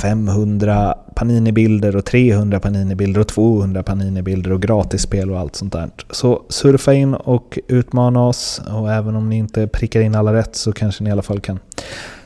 500 0.01 0.97
Panini-bilder 1.15 1.95
och 1.95 2.05
300 2.05 2.59
Panini-bilder 2.59 3.21
och 3.21 3.27
200 3.27 3.83
Panini-bilder 3.83 4.51
och 4.51 4.61
gratisspel 4.61 5.31
och 5.31 5.39
allt 5.39 5.55
sånt 5.55 5.73
där. 5.73 5.89
Så 6.09 6.43
surfa 6.49 6.93
in 6.93 7.13
och 7.13 7.59
utmana 7.67 8.27
oss 8.27 8.61
och 8.71 8.91
även 8.91 9.15
om 9.15 9.29
ni 9.29 9.37
inte 9.37 9.67
prickar 9.67 10.01
in 10.01 10.15
alla 10.15 10.33
rätt 10.33 10.55
så 10.55 10.73
kanske 10.73 11.03
ni 11.03 11.09
i 11.09 11.13
alla 11.13 11.21
fall 11.21 11.39
kan 11.39 11.59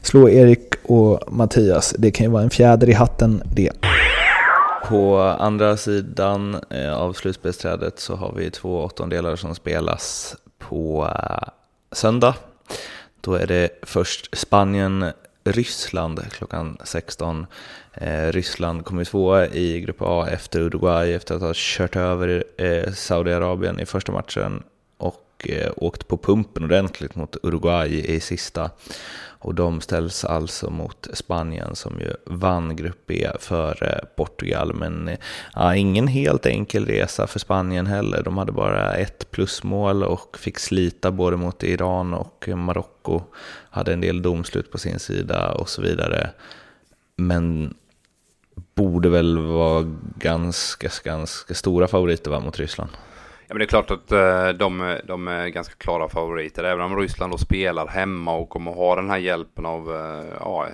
slå 0.02 0.30
Erik 0.30 0.74
och 0.84 1.34
Mattias. 1.34 1.96
Det 1.98 2.12
kan 2.12 2.26
ju 2.26 2.32
vara 2.32 2.44
en 2.44 2.50
fjäder 2.50 2.90
i 2.90 2.94
hatten 2.94 3.44
det. 3.46 3.72
På 4.88 5.18
andra 5.20 5.78
sidan 5.78 6.58
eh, 6.70 6.94
av 6.94 7.14
slutspelsträdet 7.14 8.00
så 8.00 8.16
har 8.16 8.34
vi 8.38 8.52
två 8.52 8.84
åttondelar 8.84 9.36
som 9.36 9.56
spelas 9.56 10.36
på 10.60 11.10
eh, 11.16 11.48
söndag 11.92 12.36
då 13.25 13.34
är 13.34 13.48
det 13.48 13.70
först 13.82 14.38
Spanien, 14.38 15.12
Ryssland 15.44 16.22
klockan 16.32 16.77
16. 16.84 17.46
Eh, 17.94 18.32
Ryssland 18.32 18.86
kommer 18.86 19.03
tvåa 19.03 19.48
i 19.48 19.82
Grupp 19.82 19.98
A 20.00 20.27
efter 20.32 20.60
Uruguay 20.60 21.13
efter 21.13 21.36
att 21.36 21.41
ha 21.41 21.51
kört 21.55 21.96
över 21.96 22.44
eh, 22.58 22.91
Saudiarabien 22.94 23.79
i 23.79 23.86
första 23.86 24.12
matchen 24.12 24.63
och 25.36 25.50
eh, 25.50 25.72
åkt 25.75 26.08
på 26.08 26.18
pumpen 26.18 26.63
ordentligt 26.63 27.15
mot 27.15 27.38
Uruguay 27.44 28.15
i 28.15 28.20
sista. 28.20 28.72
Och 29.39 29.56
de 29.56 29.82
ställs 29.82 30.25
alltså 30.25 30.70
mot 30.70 31.08
Spanien 31.13 31.75
som 31.75 32.00
ju 32.00 32.13
vann 32.25 32.75
Grupp 32.75 33.12
e 33.12 33.30
B 33.32 33.38
före 33.39 33.89
eh, 33.89 34.06
Portugal. 34.15 34.74
Men 34.74 35.08
eh, 35.08 35.18
ja, 35.54 35.75
ingen 35.75 36.08
helt 36.08 36.46
enkel 36.46 36.86
resa 36.86 37.27
för 37.27 37.39
Spanien 37.39 37.88
heller. 37.88 38.24
De 38.24 38.38
hade 38.38 38.51
bara 38.51 38.96
ett 38.96 39.32
plusmål 39.32 40.04
och 40.04 40.38
fick 40.38 40.60
slita 40.60 41.12
både 41.12 41.38
mot 41.38 41.63
Iran 41.63 42.13
och 42.13 42.48
Marocko. 42.48 43.22
Hade 43.70 43.94
en 43.94 44.01
del 44.01 44.22
domslut 44.22 44.72
på 44.72 44.77
sin 44.77 45.00
sida 45.00 45.51
och 45.51 45.70
så 45.70 45.82
vidare. 45.82 46.30
Men 47.15 47.74
borde 48.75 49.10
väl 49.10 49.38
vara 49.38 49.86
ganska, 50.18 50.89
ganska 51.04 51.54
stora 51.54 51.88
favoriter 51.88 52.32
va, 52.32 52.39
mot 52.39 52.60
Ryssland. 52.60 52.92
Ja, 53.48 53.54
men 53.54 53.58
det 53.58 53.64
är 53.64 53.68
klart 53.68 53.92
att 53.92 54.12
eh, 54.12 54.50
de, 54.50 54.98
de, 55.04 55.28
är 55.28 55.48
ganska 55.48 55.75
klara 55.75 56.10
favoriter. 56.10 56.64
Även 56.64 56.86
om 56.86 56.98
Ryssland 56.98 57.34
då 57.34 57.38
spelar 57.38 57.88
hemma 57.88 58.36
och 58.36 58.50
kommer 58.50 58.72
ha 58.72 58.96
den 58.96 59.10
här 59.10 59.18
hjälpen 59.18 59.66
av 59.66 59.96
eh, 59.96 60.25
ja, 60.40 60.68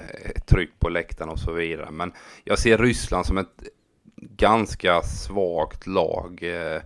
tryck 0.47 0.79
på 0.79 0.89
läktaren 0.89 1.29
och 1.29 1.39
så 1.39 1.51
vidare. 1.51 1.91
Men 1.91 2.11
jag 2.43 2.59
ser 2.59 2.77
Ryssland 2.77 3.25
som 3.25 3.37
ett 3.37 3.63
ganska 4.15 5.01
svagt 5.01 5.87
lag. 5.87 6.39
Eh, 6.43 6.81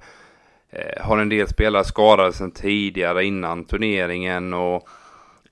har 1.01 1.17
en 1.17 1.29
del 1.29 1.47
spelare 1.47 1.83
skadade 1.83 2.33
sedan 2.33 2.51
tidigare 2.51 3.25
innan 3.25 3.65
turneringen 3.65 4.53
och 4.53 4.89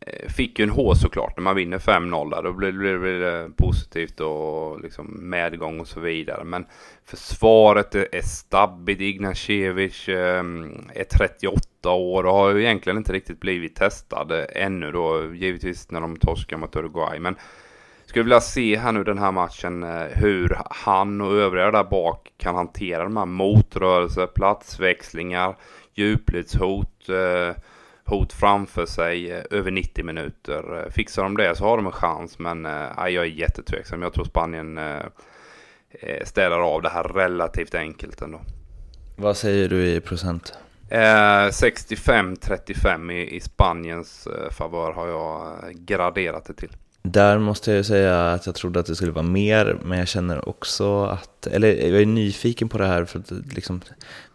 Eh, 0.07 0.29
fick 0.29 0.59
ju 0.59 0.63
en 0.63 0.69
H 0.69 0.95
såklart 0.95 1.37
när 1.37 1.43
man 1.43 1.55
vinner 1.55 1.77
5-0 1.77 2.29
där. 2.29 2.43
Då 2.43 2.53
blir 2.53 3.19
det 3.19 3.49
positivt 3.57 4.19
och 4.19 4.81
liksom 4.81 5.29
medgång 5.29 5.79
och 5.79 5.87
så 5.87 5.99
vidare. 5.99 6.43
Men 6.43 6.65
försvaret 7.05 7.95
är 7.95 8.21
stabbigt. 8.21 9.01
Ignacevic 9.01 10.09
ehm, 10.09 10.89
är 10.93 11.03
38 11.03 11.91
år 11.91 12.23
och 12.23 12.33
har 12.33 12.51
ju 12.51 12.63
egentligen 12.63 12.97
inte 12.97 13.13
riktigt 13.13 13.39
blivit 13.39 13.75
testad 13.75 14.31
eh, 14.31 14.45
ännu 14.55 14.91
då. 14.91 15.33
Givetvis 15.33 15.91
när 15.91 16.01
de 16.01 16.15
torskar 16.15 16.57
mot 16.57 16.75
Uruguay. 16.75 17.19
Men 17.19 17.35
skulle 18.05 18.23
vilja 18.23 18.41
se 18.41 18.77
här 18.77 18.91
nu 18.91 19.03
den 19.03 19.17
här 19.17 19.31
matchen 19.31 19.83
eh, 19.83 20.05
hur 20.13 20.57
han 20.69 21.21
och 21.21 21.33
övriga 21.33 21.71
där 21.71 21.83
bak 21.83 22.33
kan 22.37 22.55
hantera 22.55 23.03
de 23.03 23.17
här 23.17 23.25
motrörelser, 23.25 24.27
platsväxlingar, 24.27 25.55
djupledshot. 25.93 27.09
Eh, 27.09 27.55
hot 28.05 28.33
framför 28.33 28.85
sig 28.85 29.31
eh, 29.31 29.43
över 29.51 29.71
90 29.71 30.05
minuter. 30.05 30.83
Eh, 30.83 30.91
fixar 30.91 31.23
de 31.23 31.37
det 31.37 31.55
så 31.55 31.63
har 31.63 31.77
de 31.77 31.85
en 31.85 31.91
chans 31.91 32.39
men 32.39 32.65
äh, 32.65 32.71
jag 32.97 33.15
är 33.15 33.23
jättetveksam. 33.23 34.01
Jag 34.01 34.13
tror 34.13 34.25
Spanien 34.25 34.79
ställer 36.23 36.57
av 36.57 36.81
det 36.81 36.89
här 36.89 37.03
relativt 37.03 37.75
enkelt 37.75 38.21
ändå. 38.21 38.41
Vad 39.15 39.37
säger 39.37 39.69
du 39.69 39.87
i 39.87 40.01
procent? 40.01 40.53
Eh, 40.89 41.49
65-35 41.49 43.11
i, 43.11 43.39
Spaniens 43.39 44.27
eh, 44.27 44.49
favör 44.51 44.91
har 44.91 45.07
jag 45.07 45.53
graderat 45.73 46.45
det 46.45 46.53
till. 46.53 46.71
Där 47.05 47.39
måste 47.39 47.71
jag 47.71 47.77
ju 47.77 47.83
säga 47.83 48.31
att 48.31 48.45
jag 48.45 48.55
trodde 48.55 48.79
att 48.79 48.85
det 48.85 48.95
skulle 48.95 49.11
vara 49.11 49.25
mer, 49.25 49.77
men 49.83 49.99
jag 49.99 50.07
känner 50.07 50.49
också 50.49 51.03
att, 51.03 51.47
eller 51.47 51.67
jag 51.67 52.01
är 52.01 52.05
nyfiken 52.05 52.69
på 52.69 52.77
det 52.77 52.87
här, 52.87 53.05
för 53.05 53.19
att 53.19 53.31
liksom, 53.55 53.81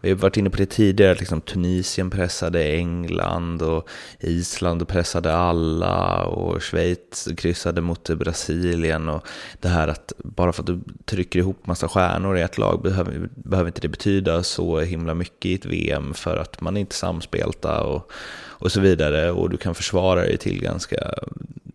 vi 0.00 0.08
har 0.10 0.16
varit 0.16 0.36
inne 0.36 0.50
på 0.50 0.56
det 0.56 0.66
tidigare, 0.66 1.12
att 1.12 1.18
liksom 1.18 1.40
Tunisien 1.40 2.10
pressade 2.10 2.64
England 2.64 3.62
och 3.62 3.88
Island 4.20 4.88
pressade 4.88 5.34
alla 5.34 6.24
och 6.24 6.62
Schweiz 6.62 7.28
kryssade 7.36 7.80
mot 7.80 8.10
Brasilien 8.10 9.08
och 9.08 9.26
det 9.60 9.68
här 9.68 9.88
att 9.88 10.12
bara 10.18 10.52
för 10.52 10.62
att 10.62 10.66
du 10.66 10.80
trycker 11.04 11.38
ihop 11.38 11.66
massa 11.66 11.88
stjärnor 11.88 12.38
i 12.38 12.42
ett 12.42 12.58
lag 12.58 12.82
behöver, 12.82 13.28
behöver 13.34 13.68
inte 13.68 13.80
det 13.80 13.88
betyda 13.88 14.42
så 14.42 14.80
himla 14.80 15.14
mycket 15.14 15.46
i 15.46 15.54
ett 15.54 15.66
VM 15.66 16.14
för 16.14 16.36
att 16.36 16.60
man 16.60 16.76
är 16.76 16.80
inte 16.80 16.94
samspelta 16.94 17.82
och, 17.82 18.10
och 18.46 18.72
så 18.72 18.80
vidare. 18.80 19.30
Och 19.30 19.50
du 19.50 19.56
kan 19.56 19.74
försvara 19.74 20.20
dig 20.20 20.36
till 20.36 20.62
ganska 20.62 21.14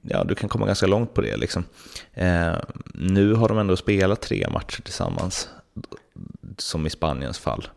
ja, 0.03 0.23
du 0.23 0.35
kan 0.35 0.49
komma 0.49 0.65
ganska 0.65 0.87
långt 0.87 1.13
på 1.13 1.21
det. 1.21 1.37
Liksom. 1.37 1.63
Eh, 2.13 2.53
nu 2.93 3.33
har 3.33 3.47
de 3.47 3.57
ändå 3.57 3.75
spelat 3.75 4.21
tre 4.21 4.47
matcher 4.53 4.81
tillsammans, 4.81 5.49
som 6.57 6.85
i 6.85 6.89
Spaniens 6.89 7.39
fall. 7.39 7.67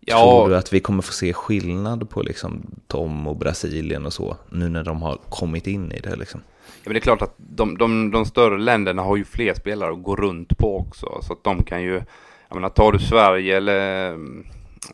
Ja. 0.00 0.18
Tror 0.18 0.48
du 0.48 0.56
att 0.56 0.72
vi 0.72 0.80
kommer 0.80 1.02
få 1.02 1.12
se 1.12 1.32
skillnad 1.32 2.10
på 2.10 2.22
liksom, 2.22 2.66
Tom 2.86 3.26
och 3.26 3.36
Brasilien 3.36 4.06
och 4.06 4.12
så, 4.12 4.36
nu 4.50 4.68
när 4.68 4.84
de 4.84 5.02
har 5.02 5.16
kommit 5.28 5.66
in 5.66 5.92
i 5.92 6.00
det? 6.00 6.16
Liksom? 6.16 6.40
Ja, 6.64 6.82
men 6.84 6.92
det 6.92 6.98
är 6.98 7.00
klart 7.00 7.22
att 7.22 7.34
de, 7.36 7.78
de, 7.78 8.10
de 8.10 8.26
större 8.26 8.58
länderna 8.58 9.02
har 9.02 9.16
ju 9.16 9.24
fler 9.24 9.54
spelare 9.54 9.92
att 9.92 10.02
gå 10.02 10.16
runt 10.16 10.58
på 10.58 10.78
också, 10.78 11.18
så 11.22 11.32
att 11.32 11.44
de 11.44 11.62
kan 11.62 11.82
ju, 11.82 12.02
jag 12.48 12.54
menar, 12.54 12.68
tar 12.68 12.92
du 12.92 12.98
Sverige 12.98 13.56
eller 13.56 14.16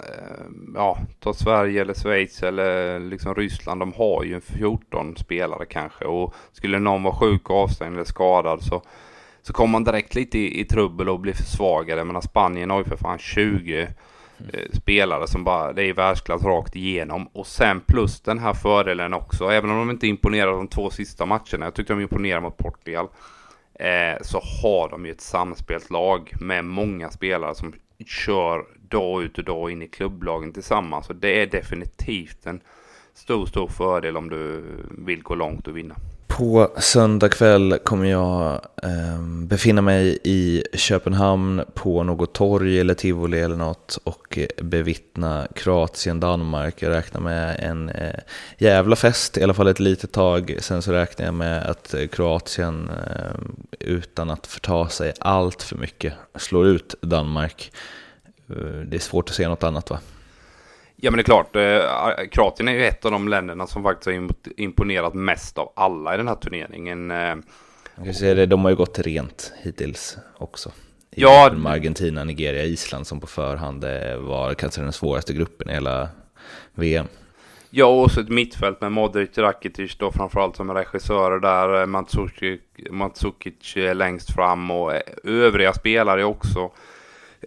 Eh, 0.01 0.45
ja, 0.75 0.99
ta 1.21 1.35
Sverige 1.35 1.81
eller 1.81 1.95
Schweiz 1.95 2.43
eller 2.43 3.01
liksom 3.01 3.35
Ryssland, 3.35 3.81
de 3.81 3.93
har 3.93 4.25
ju 4.25 4.41
14 4.41 5.17
spelare 5.17 5.67
kanske 5.67 6.05
och 6.05 6.35
skulle 6.53 6.79
någon 6.79 7.03
vara 7.03 7.15
sjuk, 7.15 7.51
avstängd 7.51 7.95
eller 7.95 8.05
skadad 8.05 8.63
så, 8.63 8.83
så 9.43 9.53
kommer 9.53 9.73
man 9.73 9.85
direkt 9.85 10.15
lite 10.15 10.39
i, 10.39 10.61
i 10.61 10.65
trubbel 10.65 11.09
och 11.09 11.21
blir 11.21 11.33
försvagade. 11.33 12.05
Men 12.05 12.23
Spanien 12.23 12.71
har 12.71 12.79
ju 12.79 12.85
för 12.85 12.97
fan 12.97 13.19
20 13.19 13.83
eh, 13.83 13.89
spelare 14.73 15.27
som 15.27 15.45
bara, 15.45 15.73
det 15.73 15.83
är 15.85 15.95
världsklass 15.95 16.45
rakt 16.45 16.77
igenom. 16.77 17.27
Och 17.33 17.47
sen 17.47 17.81
plus 17.81 18.21
den 18.21 18.39
här 18.39 18.55
fördelen 18.55 19.15
också, 19.15 19.49
även 19.49 19.71
om 19.71 19.79
de 19.79 19.91
inte 19.91 20.07
imponerar 20.07 20.53
de 20.53 20.69
två 20.69 20.91
sista 20.91 21.27
matcherna, 21.27 21.67
jag 21.67 21.75
tyckte 21.75 21.93
de 21.93 22.01
imponerade 22.03 22.41
mot 22.43 22.57
Portugal, 22.57 23.09
eh, 23.75 24.23
så 24.23 24.41
har 24.63 24.89
de 24.89 25.07
ju 25.07 25.13
ett 25.13 25.21
samspelt 25.21 25.91
lag 25.91 26.33
med 26.41 26.65
många 26.65 27.11
spelare 27.11 27.55
som 27.55 27.73
kör 28.07 28.65
dag 28.89 29.23
ut 29.23 29.39
och 29.39 29.45
dag 29.45 29.71
in 29.71 29.83
i 29.83 29.89
klubblagen 29.89 30.53
tillsammans. 30.53 31.11
Och 31.11 31.17
det 31.17 31.43
är 31.43 31.47
definitivt 31.47 32.47
en 32.47 32.61
stor, 33.15 33.47
stor 33.47 33.69
fördel 33.69 34.17
om 34.17 34.31
du 34.31 34.65
vill 34.91 35.23
gå 35.23 35.35
långt 35.35 35.69
och 35.69 35.77
vinna. 35.77 35.97
På 36.37 36.73
söndag 36.79 37.29
kväll 37.29 37.79
kommer 37.85 38.11
jag 38.11 38.61
eh, 38.83 39.23
befinna 39.23 39.83
mig 39.83 40.19
i 40.25 40.63
Köpenhamn 40.73 41.63
på 41.75 42.03
något 42.03 42.35
torg 42.35 42.81
eller 42.81 42.95
tivoli 42.95 43.41
eller 43.41 43.57
något 43.57 43.99
och 44.05 44.39
eh, 44.39 44.47
bevittna 44.63 45.47
Kroatien-Danmark. 45.55 46.83
Jag 46.83 46.91
räknar 46.91 47.21
med 47.21 47.57
en 47.61 47.89
eh, 47.89 48.15
jävla 48.59 48.97
fest, 48.97 49.39
i 49.39 49.43
alla 49.43 49.55
fall 49.55 49.69
ett 49.69 49.81
litet 49.81 50.13
tag. 50.13 50.57
Sen 50.61 50.83
så 50.83 50.93
räknar 50.93 51.27
jag 51.27 51.35
med 51.35 51.67
att 51.67 51.95
eh, 51.95 52.07
Kroatien, 52.07 52.91
eh, 52.91 53.41
utan 53.81 54.31
att 54.31 54.47
förta 54.47 54.89
sig 54.89 55.13
allt 55.21 55.63
för 55.63 55.77
mycket, 55.77 56.13
slår 56.39 56.67
ut 56.67 56.95
Danmark. 57.01 57.73
Eh, 58.51 58.81
det 58.87 58.97
är 58.97 59.01
svårt 59.01 59.29
att 59.29 59.35
se 59.37 59.49
något 59.49 59.63
annat 59.63 59.91
va? 59.91 59.99
Ja 60.97 61.11
men 61.11 61.17
det 61.19 61.21
är 61.21 61.25
klart, 61.25 61.57
eh, 61.57 62.29
Kroatien 62.31 62.69
är 62.69 62.73
ju 62.73 62.85
ett 62.85 63.05
av 63.05 63.11
de 63.11 63.29
länderna 63.29 63.67
som 63.67 63.83
faktiskt 63.83 64.07
har 64.07 64.29
imponerat 64.57 65.15
mest 65.15 65.59
av 65.59 65.73
alla 65.77 66.15
i 66.15 66.17
den 66.17 66.29
här 66.29 66.35
turneringen. 66.35 67.11
Eh, 67.11 67.37
det, 68.21 68.47
de 68.47 68.63
har 68.63 68.71
ju 68.71 68.77
gått 68.77 68.99
rent 68.99 69.53
hittills 69.63 70.19
också. 70.37 70.73
Ja. 71.11 71.53
Med 71.57 71.73
Argentina, 71.73 72.25
Nigeria, 72.25 72.65
Island 72.65 73.07
som 73.07 73.21
på 73.21 73.27
förhand 73.27 73.85
eh, 73.85 74.17
var 74.17 74.55
kanske 74.55 74.81
den 74.81 74.93
svåraste 74.93 75.33
gruppen 75.33 75.71
i 75.71 75.73
hela 75.73 76.09
VM. 76.75 77.07
Ja, 77.71 77.87
och 77.87 78.11
så 78.11 78.21
ett 78.21 78.29
mittfält 78.29 78.81
med 78.81 78.93
Modric, 78.93 79.39
Rakitic 79.39 79.97
då 79.99 80.13
framförallt 80.13 80.57
som 80.57 80.75
regissörer 80.75 81.39
där. 81.39 81.87
Mandzukic 82.91 83.77
längst 83.95 84.35
fram 84.35 84.71
och 84.71 84.93
övriga 85.25 85.73
spelare 85.73 86.25
också. 86.25 86.71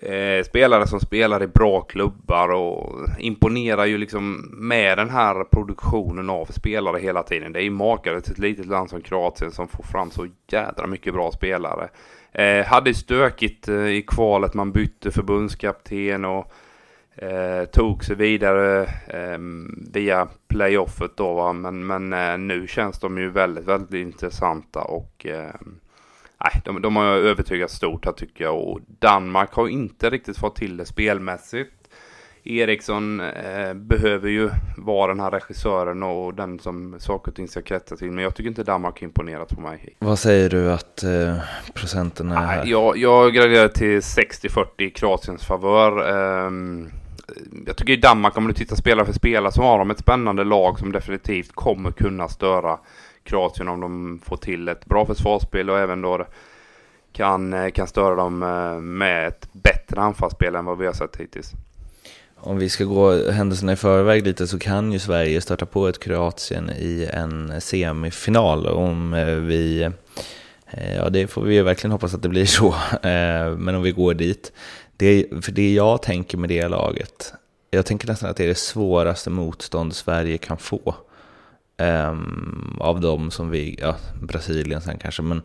Eh, 0.01 0.43
spelare 0.43 0.88
som 0.88 0.99
spelar 0.99 1.43
i 1.43 1.47
bra 1.47 1.81
klubbar 1.81 2.49
och 2.49 3.10
imponerar 3.19 3.86
ju 3.86 3.97
liksom 3.97 4.49
med 4.53 4.97
den 4.97 5.10
här 5.10 5.43
produktionen 5.43 6.29
av 6.29 6.45
spelare 6.45 6.99
hela 6.99 7.23
tiden. 7.23 7.53
Det 7.53 7.60
är 7.60 7.63
ju 7.63 7.69
makalöst 7.69 8.25
till 8.25 8.33
ett 8.33 8.39
litet 8.39 8.65
land 8.65 8.89
som 8.89 9.01
Kroatien 9.01 9.51
som 9.51 9.67
får 9.67 9.83
fram 9.83 10.12
så 10.12 10.27
jädra 10.51 10.88
mycket 10.88 11.13
bra 11.13 11.31
spelare. 11.31 11.89
Eh, 12.31 12.65
hade 12.65 12.93
stökigt 12.93 13.67
eh, 13.67 13.88
i 13.88 14.01
kvalet, 14.07 14.53
man 14.53 14.71
bytte 14.71 15.12
förbundskapten 15.12 16.25
och 16.25 16.51
eh, 17.15 17.65
tog 17.65 18.03
sig 18.03 18.15
vidare 18.15 18.83
eh, 19.07 19.39
via 19.93 20.27
playoffet 20.47 21.17
då 21.17 21.33
va? 21.33 21.53
men, 21.53 21.88
men 21.88 22.13
eh, 22.13 22.38
nu 22.38 22.67
känns 22.67 22.99
de 22.99 23.17
ju 23.17 23.29
väldigt, 23.29 23.65
väldigt 23.65 23.93
intressanta 23.93 24.81
och 24.81 25.25
eh, 25.25 25.55
nej, 26.43 26.62
de, 26.65 26.82
de 26.82 26.95
har 26.95 27.06
övertygat 27.06 27.71
stort 27.71 28.06
här 28.06 28.13
tycker 28.13 28.43
jag. 28.43 28.58
Och 28.58 28.80
Danmark 29.00 29.54
har 29.54 29.67
inte 29.67 30.10
riktigt 30.10 30.38
fått 30.38 30.56
till 30.56 30.78
det 30.78 30.86
spelmässigt. 30.86 31.71
Eriksson 32.47 33.19
eh, 33.19 33.73
behöver 33.73 34.30
ju 34.30 34.50
vara 34.78 35.08
den 35.08 35.19
här 35.19 35.32
regissören 35.32 36.04
och 36.04 36.34
den 36.34 36.60
som 36.60 36.95
saker 37.00 37.32
och 37.32 37.36
ting 37.36 37.47
ska 37.47 37.62
kretsa 37.62 37.95
till. 37.95 38.12
Men 38.12 38.23
jag 38.23 38.36
tycker 38.36 38.50
inte 38.50 38.63
Danmark 38.63 39.02
imponerat 39.02 39.56
på 39.56 39.62
mig. 39.62 39.95
Vad 40.00 40.19
säger 40.19 40.50
du 40.50 40.71
att 40.71 41.04
eh, 41.04 41.38
procenten 41.73 42.32
är 42.32 42.36
här? 42.36 42.65
jag, 42.65 42.97
jag 42.97 43.34
graderar 43.34 43.67
till 43.67 44.00
60-40 44.00 44.65
i 44.78 44.89
Kroatiens 44.89 45.45
favör. 45.45 46.10
Eh, 46.10 46.52
jag 47.65 47.78
tycker 47.78 47.93
i 47.93 47.97
Danmark, 47.97 48.38
om 48.38 48.47
du 48.47 48.54
tittar 48.54 48.76
spelare 48.76 49.06
för 49.06 49.13
spelare, 49.13 49.52
så 49.52 49.62
har 49.62 49.80
de 49.80 49.91
ett 49.91 50.00
spännande 50.00 50.43
lag 50.43 50.80
som 50.80 50.91
definitivt 50.91 51.52
kommer 51.54 51.91
kunna 51.91 52.28
störa 52.28 52.80
Kroatien 53.28 53.68
om 53.68 53.82
de 53.82 54.20
får 54.26 54.38
till 54.38 54.68
ett 54.68 54.86
bra 54.86 55.06
försvarsspel 55.06 55.70
och 55.70 55.80
även 55.80 56.02
då 56.02 56.26
kan, 57.12 57.54
eh, 57.54 57.70
kan 57.70 57.88
störa 57.88 58.16
dem 58.16 58.44
eh, 58.44 58.82
med 58.82 59.28
ett 59.28 59.48
bättre 59.52 60.02
anfallsspel 60.02 60.56
än 60.56 60.66
vad 60.66 60.78
vi 60.78 60.86
har 60.86 60.94
sett 60.94 61.16
hittills. 61.18 61.52
Om 62.40 62.58
vi 62.58 62.70
ska 62.70 62.84
gå 62.84 63.32
händelserna 63.32 63.72
i 63.72 63.76
förväg 63.76 64.24
lite 64.24 64.48
så 64.48 64.60
kan 64.60 64.92
ju 64.92 65.00
Sverige 65.00 65.42
starta 65.42 65.66
på 65.66 65.88
ett 65.88 66.00
Kroatien 66.00 66.70
i 66.70 67.10
en 67.13 67.62
semifinal 67.62 68.68
om 68.68 69.13
eh, 69.13 69.26
vi 69.26 69.90
Ja, 70.96 71.10
det 71.10 71.28
får 71.28 71.42
vi 71.42 71.62
verkligen 71.62 71.92
hoppas 71.92 72.13
att 72.13 72.22
det 72.22 72.30
blir 72.30 72.46
så. 72.46 72.76
Men 73.58 73.76
om 73.76 73.82
vi 73.82 73.92
går 73.92 74.13
dit. 74.13 74.52
Det, 74.98 75.26
för 75.42 75.52
det 75.52 75.74
jag 75.74 76.02
tänker 76.02 76.38
med 76.38 76.50
det 76.50 76.68
laget, 76.68 77.34
jag 77.72 77.86
tänker 77.86 78.08
nästan 78.08 78.30
att 78.30 78.38
det 78.38 78.44
är 78.44 78.48
det 78.48 78.56
svåraste 78.56 79.30
motstånd 79.30 79.96
Sverige 79.96 80.38
kan 80.38 80.58
få. 80.58 80.96
Um, 81.82 82.78
av 82.80 83.02
dem 83.02 83.32
som 83.32 83.50
vi, 83.50 83.78
ja, 83.82 83.96
Brasilien 84.22 84.82
sen 84.82 84.98
kanske, 84.98 85.22
men 85.22 85.42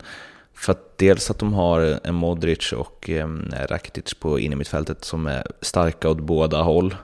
för 0.53 0.71
att 0.71 0.97
dels 0.97 1.31
att 1.31 1.39
de 1.39 1.53
har 1.53 1.99
en 2.03 2.15
Modric 2.15 2.71
och 2.71 3.09
um, 3.09 3.51
Rakitic 3.69 4.13
på 4.13 4.39
innermittfältet 4.39 5.05
som 5.05 5.27
är 5.27 5.43
starka 5.61 6.09
åt 6.09 6.19
båda 6.19 6.61
håll. 6.61 6.95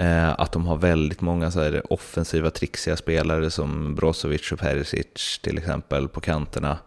Uh, 0.00 0.40
att 0.40 0.52
de 0.52 0.66
har 0.66 0.76
väldigt 0.76 1.20
många 1.20 1.50
så 1.50 1.60
här, 1.60 1.92
offensiva, 1.92 2.50
trixiga 2.50 2.96
spelare 2.96 3.50
som 3.50 3.94
Brozovic 3.94 4.52
och 4.52 4.58
Perisic 4.58 5.40
till 5.42 5.58
exempel 5.58 6.08
på 6.08 6.20
kanterna. 6.20 6.78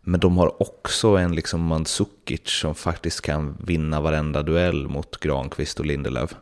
Men 0.00 0.20
de 0.20 0.38
har 0.38 0.62
också 0.62 1.08
en 1.08 1.34
liksom 1.34 1.60
Mandzukic 1.60 2.48
som 2.48 2.74
faktiskt 2.74 3.20
kan 3.20 3.56
vinna 3.66 4.00
varenda 4.00 4.42
duell 4.42 4.88
mot 4.88 5.20
Granqvist 5.20 5.80
och 5.80 5.86
Lindelöf. 5.86 6.34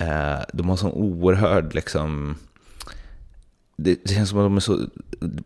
Uh, 0.00 0.40
de 0.52 0.68
har 0.68 0.76
sån 0.76 0.92
oerhörd 0.92 1.74
liksom 1.74 2.36
det, 3.76 4.04
det 4.04 4.14
känns 4.14 4.30
som 4.30 4.38
att 4.38 4.44
de 4.44 4.56
är 4.56 4.60
så 4.60 4.78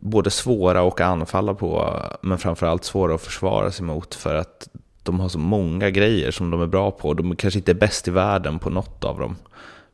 både 0.00 0.30
svåra 0.30 0.88
att 0.88 1.00
anfalla 1.00 1.54
på, 1.54 1.96
men 2.22 2.38
framförallt 2.38 2.84
svåra 2.84 3.14
att 3.14 3.22
försvara 3.22 3.70
sig 3.70 3.84
mot 3.86 4.14
för 4.14 4.34
att 4.34 4.68
de 5.02 5.20
har 5.20 5.28
så 5.28 5.38
många 5.38 5.90
grejer 5.90 6.30
som 6.30 6.50
de 6.50 6.62
är 6.62 6.66
bra 6.66 6.90
på. 6.90 7.14
De 7.14 7.36
kanske 7.36 7.58
inte 7.58 7.72
är 7.72 7.74
bäst 7.74 8.08
i 8.08 8.10
världen 8.10 8.58
på 8.58 8.70
något 8.70 9.04
av 9.04 9.18
dem, 9.18 9.36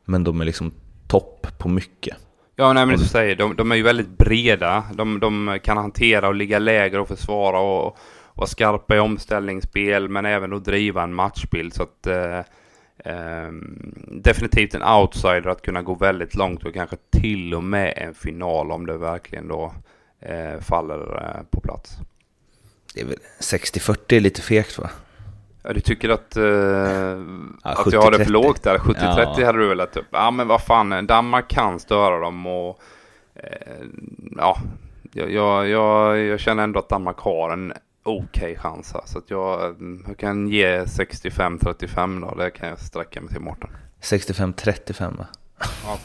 men 0.05 0.23
de 0.23 0.41
är 0.41 0.45
liksom 0.45 0.71
topp 1.07 1.47
på 1.57 1.69
mycket. 1.69 2.17
Ja, 2.55 2.73
nej, 2.73 2.85
men 2.85 2.97
du 2.97 3.05
säger, 3.05 3.35
de, 3.35 3.55
de 3.55 3.71
är 3.71 3.75
ju 3.75 3.83
väldigt 3.83 4.17
breda. 4.17 4.83
De, 4.93 5.19
de 5.19 5.59
kan 5.63 5.77
hantera 5.77 6.27
och 6.27 6.35
ligga 6.35 6.59
lägre 6.59 6.99
och 6.99 7.07
försvara 7.07 7.59
och, 7.59 7.97
vara 8.37 8.47
skarpa 8.47 8.95
i 8.95 8.99
omställningsspel, 8.99 10.09
men 10.09 10.25
även 10.25 10.53
att 10.53 10.65
driva 10.65 11.03
en 11.03 11.13
matchbild. 11.13 11.73
Så 11.73 11.83
att 11.83 12.07
eh, 12.07 12.39
definitivt 14.07 14.75
en 14.75 14.83
outsider 14.83 15.47
att 15.47 15.61
kunna 15.61 15.81
gå 15.81 15.95
väldigt 15.95 16.35
långt 16.35 16.65
och 16.65 16.73
kanske 16.73 16.95
till 17.09 17.53
och 17.53 17.63
med 17.63 17.93
en 17.97 18.13
final 18.13 18.71
om 18.71 18.85
det 18.85 18.97
verkligen 18.97 19.47
då 19.47 19.73
eh, 20.19 20.59
faller 20.61 21.23
eh, 21.23 21.43
på 21.49 21.61
plats. 21.61 21.97
Det 22.93 23.01
är 23.01 23.05
väl 23.05 23.17
60-40 23.39 24.15
är 24.15 24.19
lite 24.19 24.41
fegt 24.41 24.77
va? 24.77 24.89
Ja, 25.63 25.73
du 25.73 25.79
tycker 25.79 26.09
att, 26.09 26.37
eh, 26.37 26.43
ja, 26.43 27.17
att 27.63 27.93
jag 27.93 28.01
har 28.01 28.11
det 28.11 28.25
för 28.25 28.31
lågt 28.31 28.63
där? 28.63 28.77
70-30 28.77 29.35
ja. 29.37 29.45
hade 29.45 29.59
du 29.59 29.67
velat 29.67 29.97
upp. 29.97 30.07
Ja, 30.11 30.31
men 30.31 30.47
vad 30.47 30.61
fan, 30.61 31.07
Danmark 31.07 31.47
kan 31.47 31.79
störa 31.79 32.19
dem 32.19 32.47
och 32.47 32.79
eh, 33.35 33.85
ja, 34.37 34.57
jag, 35.13 35.69
jag, 35.69 36.19
jag, 36.19 36.39
känner 36.39 36.63
ändå 36.63 36.79
att 36.79 36.89
Danmark 36.89 37.17
har 37.17 37.49
en 37.49 37.73
okej 38.07 38.23
okay 38.23 38.55
chans 38.55 38.93
här. 38.93 39.01
Så 39.05 39.17
att 39.17 39.29
jag, 39.29 39.75
jag 40.07 40.17
kan 40.17 40.47
ge 40.47 40.79
65-35 40.79 42.21
då. 42.21 42.35
Det 42.35 42.51
kan 42.51 42.69
jag 42.69 42.79
sträcka 42.79 43.21
mig 43.21 43.33
till 43.33 43.41
Mårten. 43.41 43.69
65-35 44.01 45.17
va? 45.17 45.27
Ja. 45.83 45.97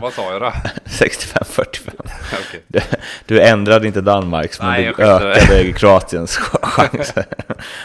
Vad 0.00 0.12
sa 0.12 0.32
jag 0.32 0.42
då? 0.42 0.46
65-45. 0.84 1.90
okay. 2.48 2.60
du, 2.66 2.80
du 3.26 3.40
ändrade 3.40 3.86
inte 3.86 4.00
Danmarks, 4.00 4.60
men 4.60 4.68
Nej, 4.68 4.92
du 4.96 5.02
ökade 5.02 5.72
Kroatiens 5.72 6.36
chanser. 6.62 7.24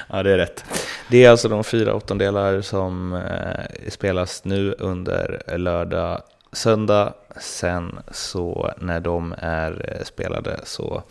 ja, 0.09 0.23
det 0.23 0.31
är 0.33 0.37
rätt. 0.37 0.65
Det 1.07 1.25
är 1.25 1.29
alltså 1.29 1.49
de 1.49 1.63
fyra 1.63 1.93
åttondelar 1.93 2.61
som 2.61 3.13
eh, 3.13 3.89
spelas 3.89 4.43
nu 4.43 4.75
under 4.79 5.57
lördag, 5.57 6.21
söndag. 6.51 7.13
Sen 7.39 7.99
så 8.11 8.73
när 8.77 8.99
de 8.99 9.35
är 9.37 9.95
eh, 9.97 10.03
spelade 10.05 10.59
så 10.63 11.03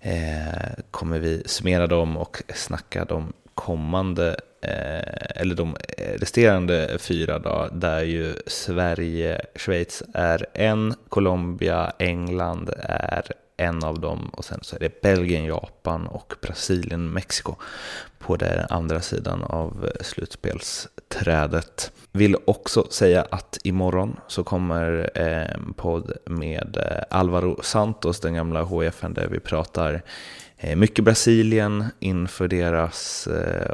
Eh, 0.00 0.82
kommer 0.90 1.18
vi 1.18 1.42
summera 1.46 1.86
dem 1.86 2.16
och 2.16 2.42
snacka 2.54 3.04
de 3.04 3.32
kommande, 3.54 4.28
eh, 4.60 5.40
eller 5.40 5.54
de 5.54 5.76
eh, 5.98 6.18
resterande 6.18 6.96
fyra 6.98 7.38
då, 7.38 7.68
där 7.72 8.02
ju 8.02 8.34
Sverige, 8.46 9.40
Schweiz 9.54 10.02
är 10.14 10.46
en, 10.54 10.94
Colombia, 11.08 11.92
England 11.98 12.70
är 12.82 13.32
en 13.56 13.84
av 13.84 14.00
dem 14.00 14.28
och 14.28 14.44
sen 14.44 14.58
så 14.62 14.76
är 14.76 14.80
det 14.80 15.00
Belgien, 15.00 15.44
Japan 15.44 16.06
och 16.06 16.34
Brasilien, 16.42 17.10
Mexiko 17.10 17.54
på 18.18 18.36
den 18.36 18.66
andra 18.70 19.00
sidan 19.00 19.42
av 19.42 19.90
slutspelsträdet. 20.00 21.87
Vill 22.12 22.36
också 22.44 22.86
säga 22.90 23.26
att 23.30 23.58
imorgon 23.64 24.16
så 24.26 24.44
kommer 24.44 25.18
en 25.18 25.74
podd 25.74 26.12
med 26.26 26.76
eh, 26.76 27.18
Alvaro 27.18 27.62
Santos, 27.62 28.20
den 28.20 28.34
gamla 28.34 28.62
HFN, 28.62 29.14
där 29.14 29.26
vi 29.26 29.40
pratar 29.40 30.02
eh, 30.56 30.76
mycket 30.76 31.04
Brasilien 31.04 31.84
inför 31.98 32.48
deras 32.48 33.28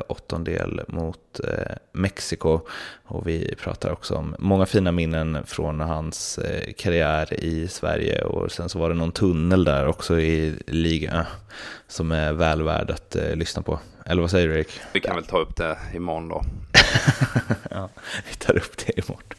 åttondel 0.08 0.80
mot 0.88 1.40
Mexiko. 1.92 2.60
Och 3.04 3.28
vi 3.28 3.54
pratar 3.62 3.92
också 3.92 4.14
om 4.14 4.36
många 4.38 4.66
fina 4.66 4.92
minnen 4.92 5.46
från 5.46 5.80
hans 5.80 6.38
karriär 6.76 7.44
i 7.44 7.68
Sverige. 7.68 8.22
Och 8.22 8.52
sen 8.52 8.68
så 8.68 8.78
var 8.78 8.88
det 8.88 8.94
någon 8.94 9.12
tunnel 9.12 9.64
där 9.64 9.86
också 9.86 10.20
i 10.20 10.54
ligan 10.66 11.24
som 11.88 12.12
är 12.12 12.32
väl 12.32 12.62
värd 12.62 12.90
att 12.90 13.16
lyssna 13.34 13.62
på. 13.62 13.78
Eller 14.06 14.22
vad 14.22 14.30
säger 14.30 14.48
du 14.48 14.54
Erik? 14.54 14.80
Vi 14.92 15.00
kan 15.00 15.14
väl 15.14 15.24
ta 15.24 15.38
upp 15.38 15.56
det 15.56 15.78
imorgon 15.94 16.28
då. 16.28 16.44
ja, 17.70 17.88
vi 18.28 18.34
tar 18.34 18.56
upp 18.56 18.76
det 18.86 18.98
imorgon. 18.98 19.34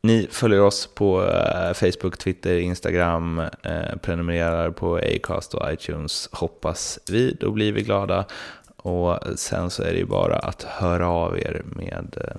Ni 0.00 0.28
följer 0.30 0.60
oss 0.60 0.86
på 0.94 1.24
eh, 1.24 1.72
Facebook, 1.72 2.18
Twitter, 2.18 2.58
Instagram, 2.58 3.38
eh, 3.38 3.96
prenumererar 4.02 4.70
på 4.70 4.96
Acast 4.96 5.54
och 5.54 5.72
iTunes 5.72 6.28
hoppas 6.32 6.98
vi, 7.10 7.36
då 7.40 7.50
blir 7.50 7.72
vi 7.72 7.82
glada. 7.82 8.24
Och 8.76 9.18
sen 9.36 9.70
så 9.70 9.82
är 9.82 9.92
det 9.92 9.98
ju 9.98 10.06
bara 10.06 10.38
att 10.38 10.62
höra 10.62 11.08
av 11.08 11.38
er 11.38 11.62
med 11.64 12.16
eh, 12.24 12.36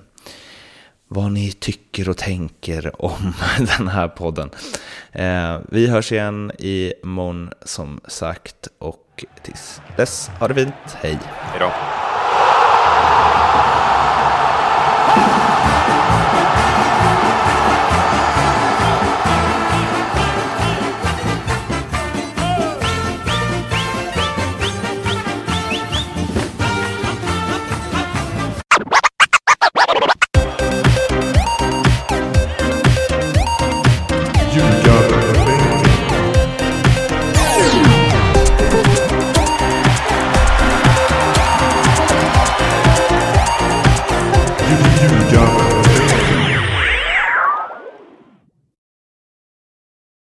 vad 1.08 1.32
ni 1.32 1.52
tycker 1.52 2.08
och 2.08 2.16
tänker 2.16 3.04
om 3.04 3.32
den 3.78 3.88
här 3.88 4.08
podden. 4.08 4.50
Eh, 5.12 5.58
vi 5.68 5.86
hörs 5.86 6.12
igen 6.12 6.52
i 6.58 6.92
morgon 7.02 7.50
som 7.62 8.00
sagt 8.08 8.68
och 8.78 9.24
tills 9.42 9.80
dess, 9.96 10.28
ha 10.28 10.48
det 10.48 10.54
fint, 10.54 10.74
hej! 10.94 11.18
Hej 11.30 12.09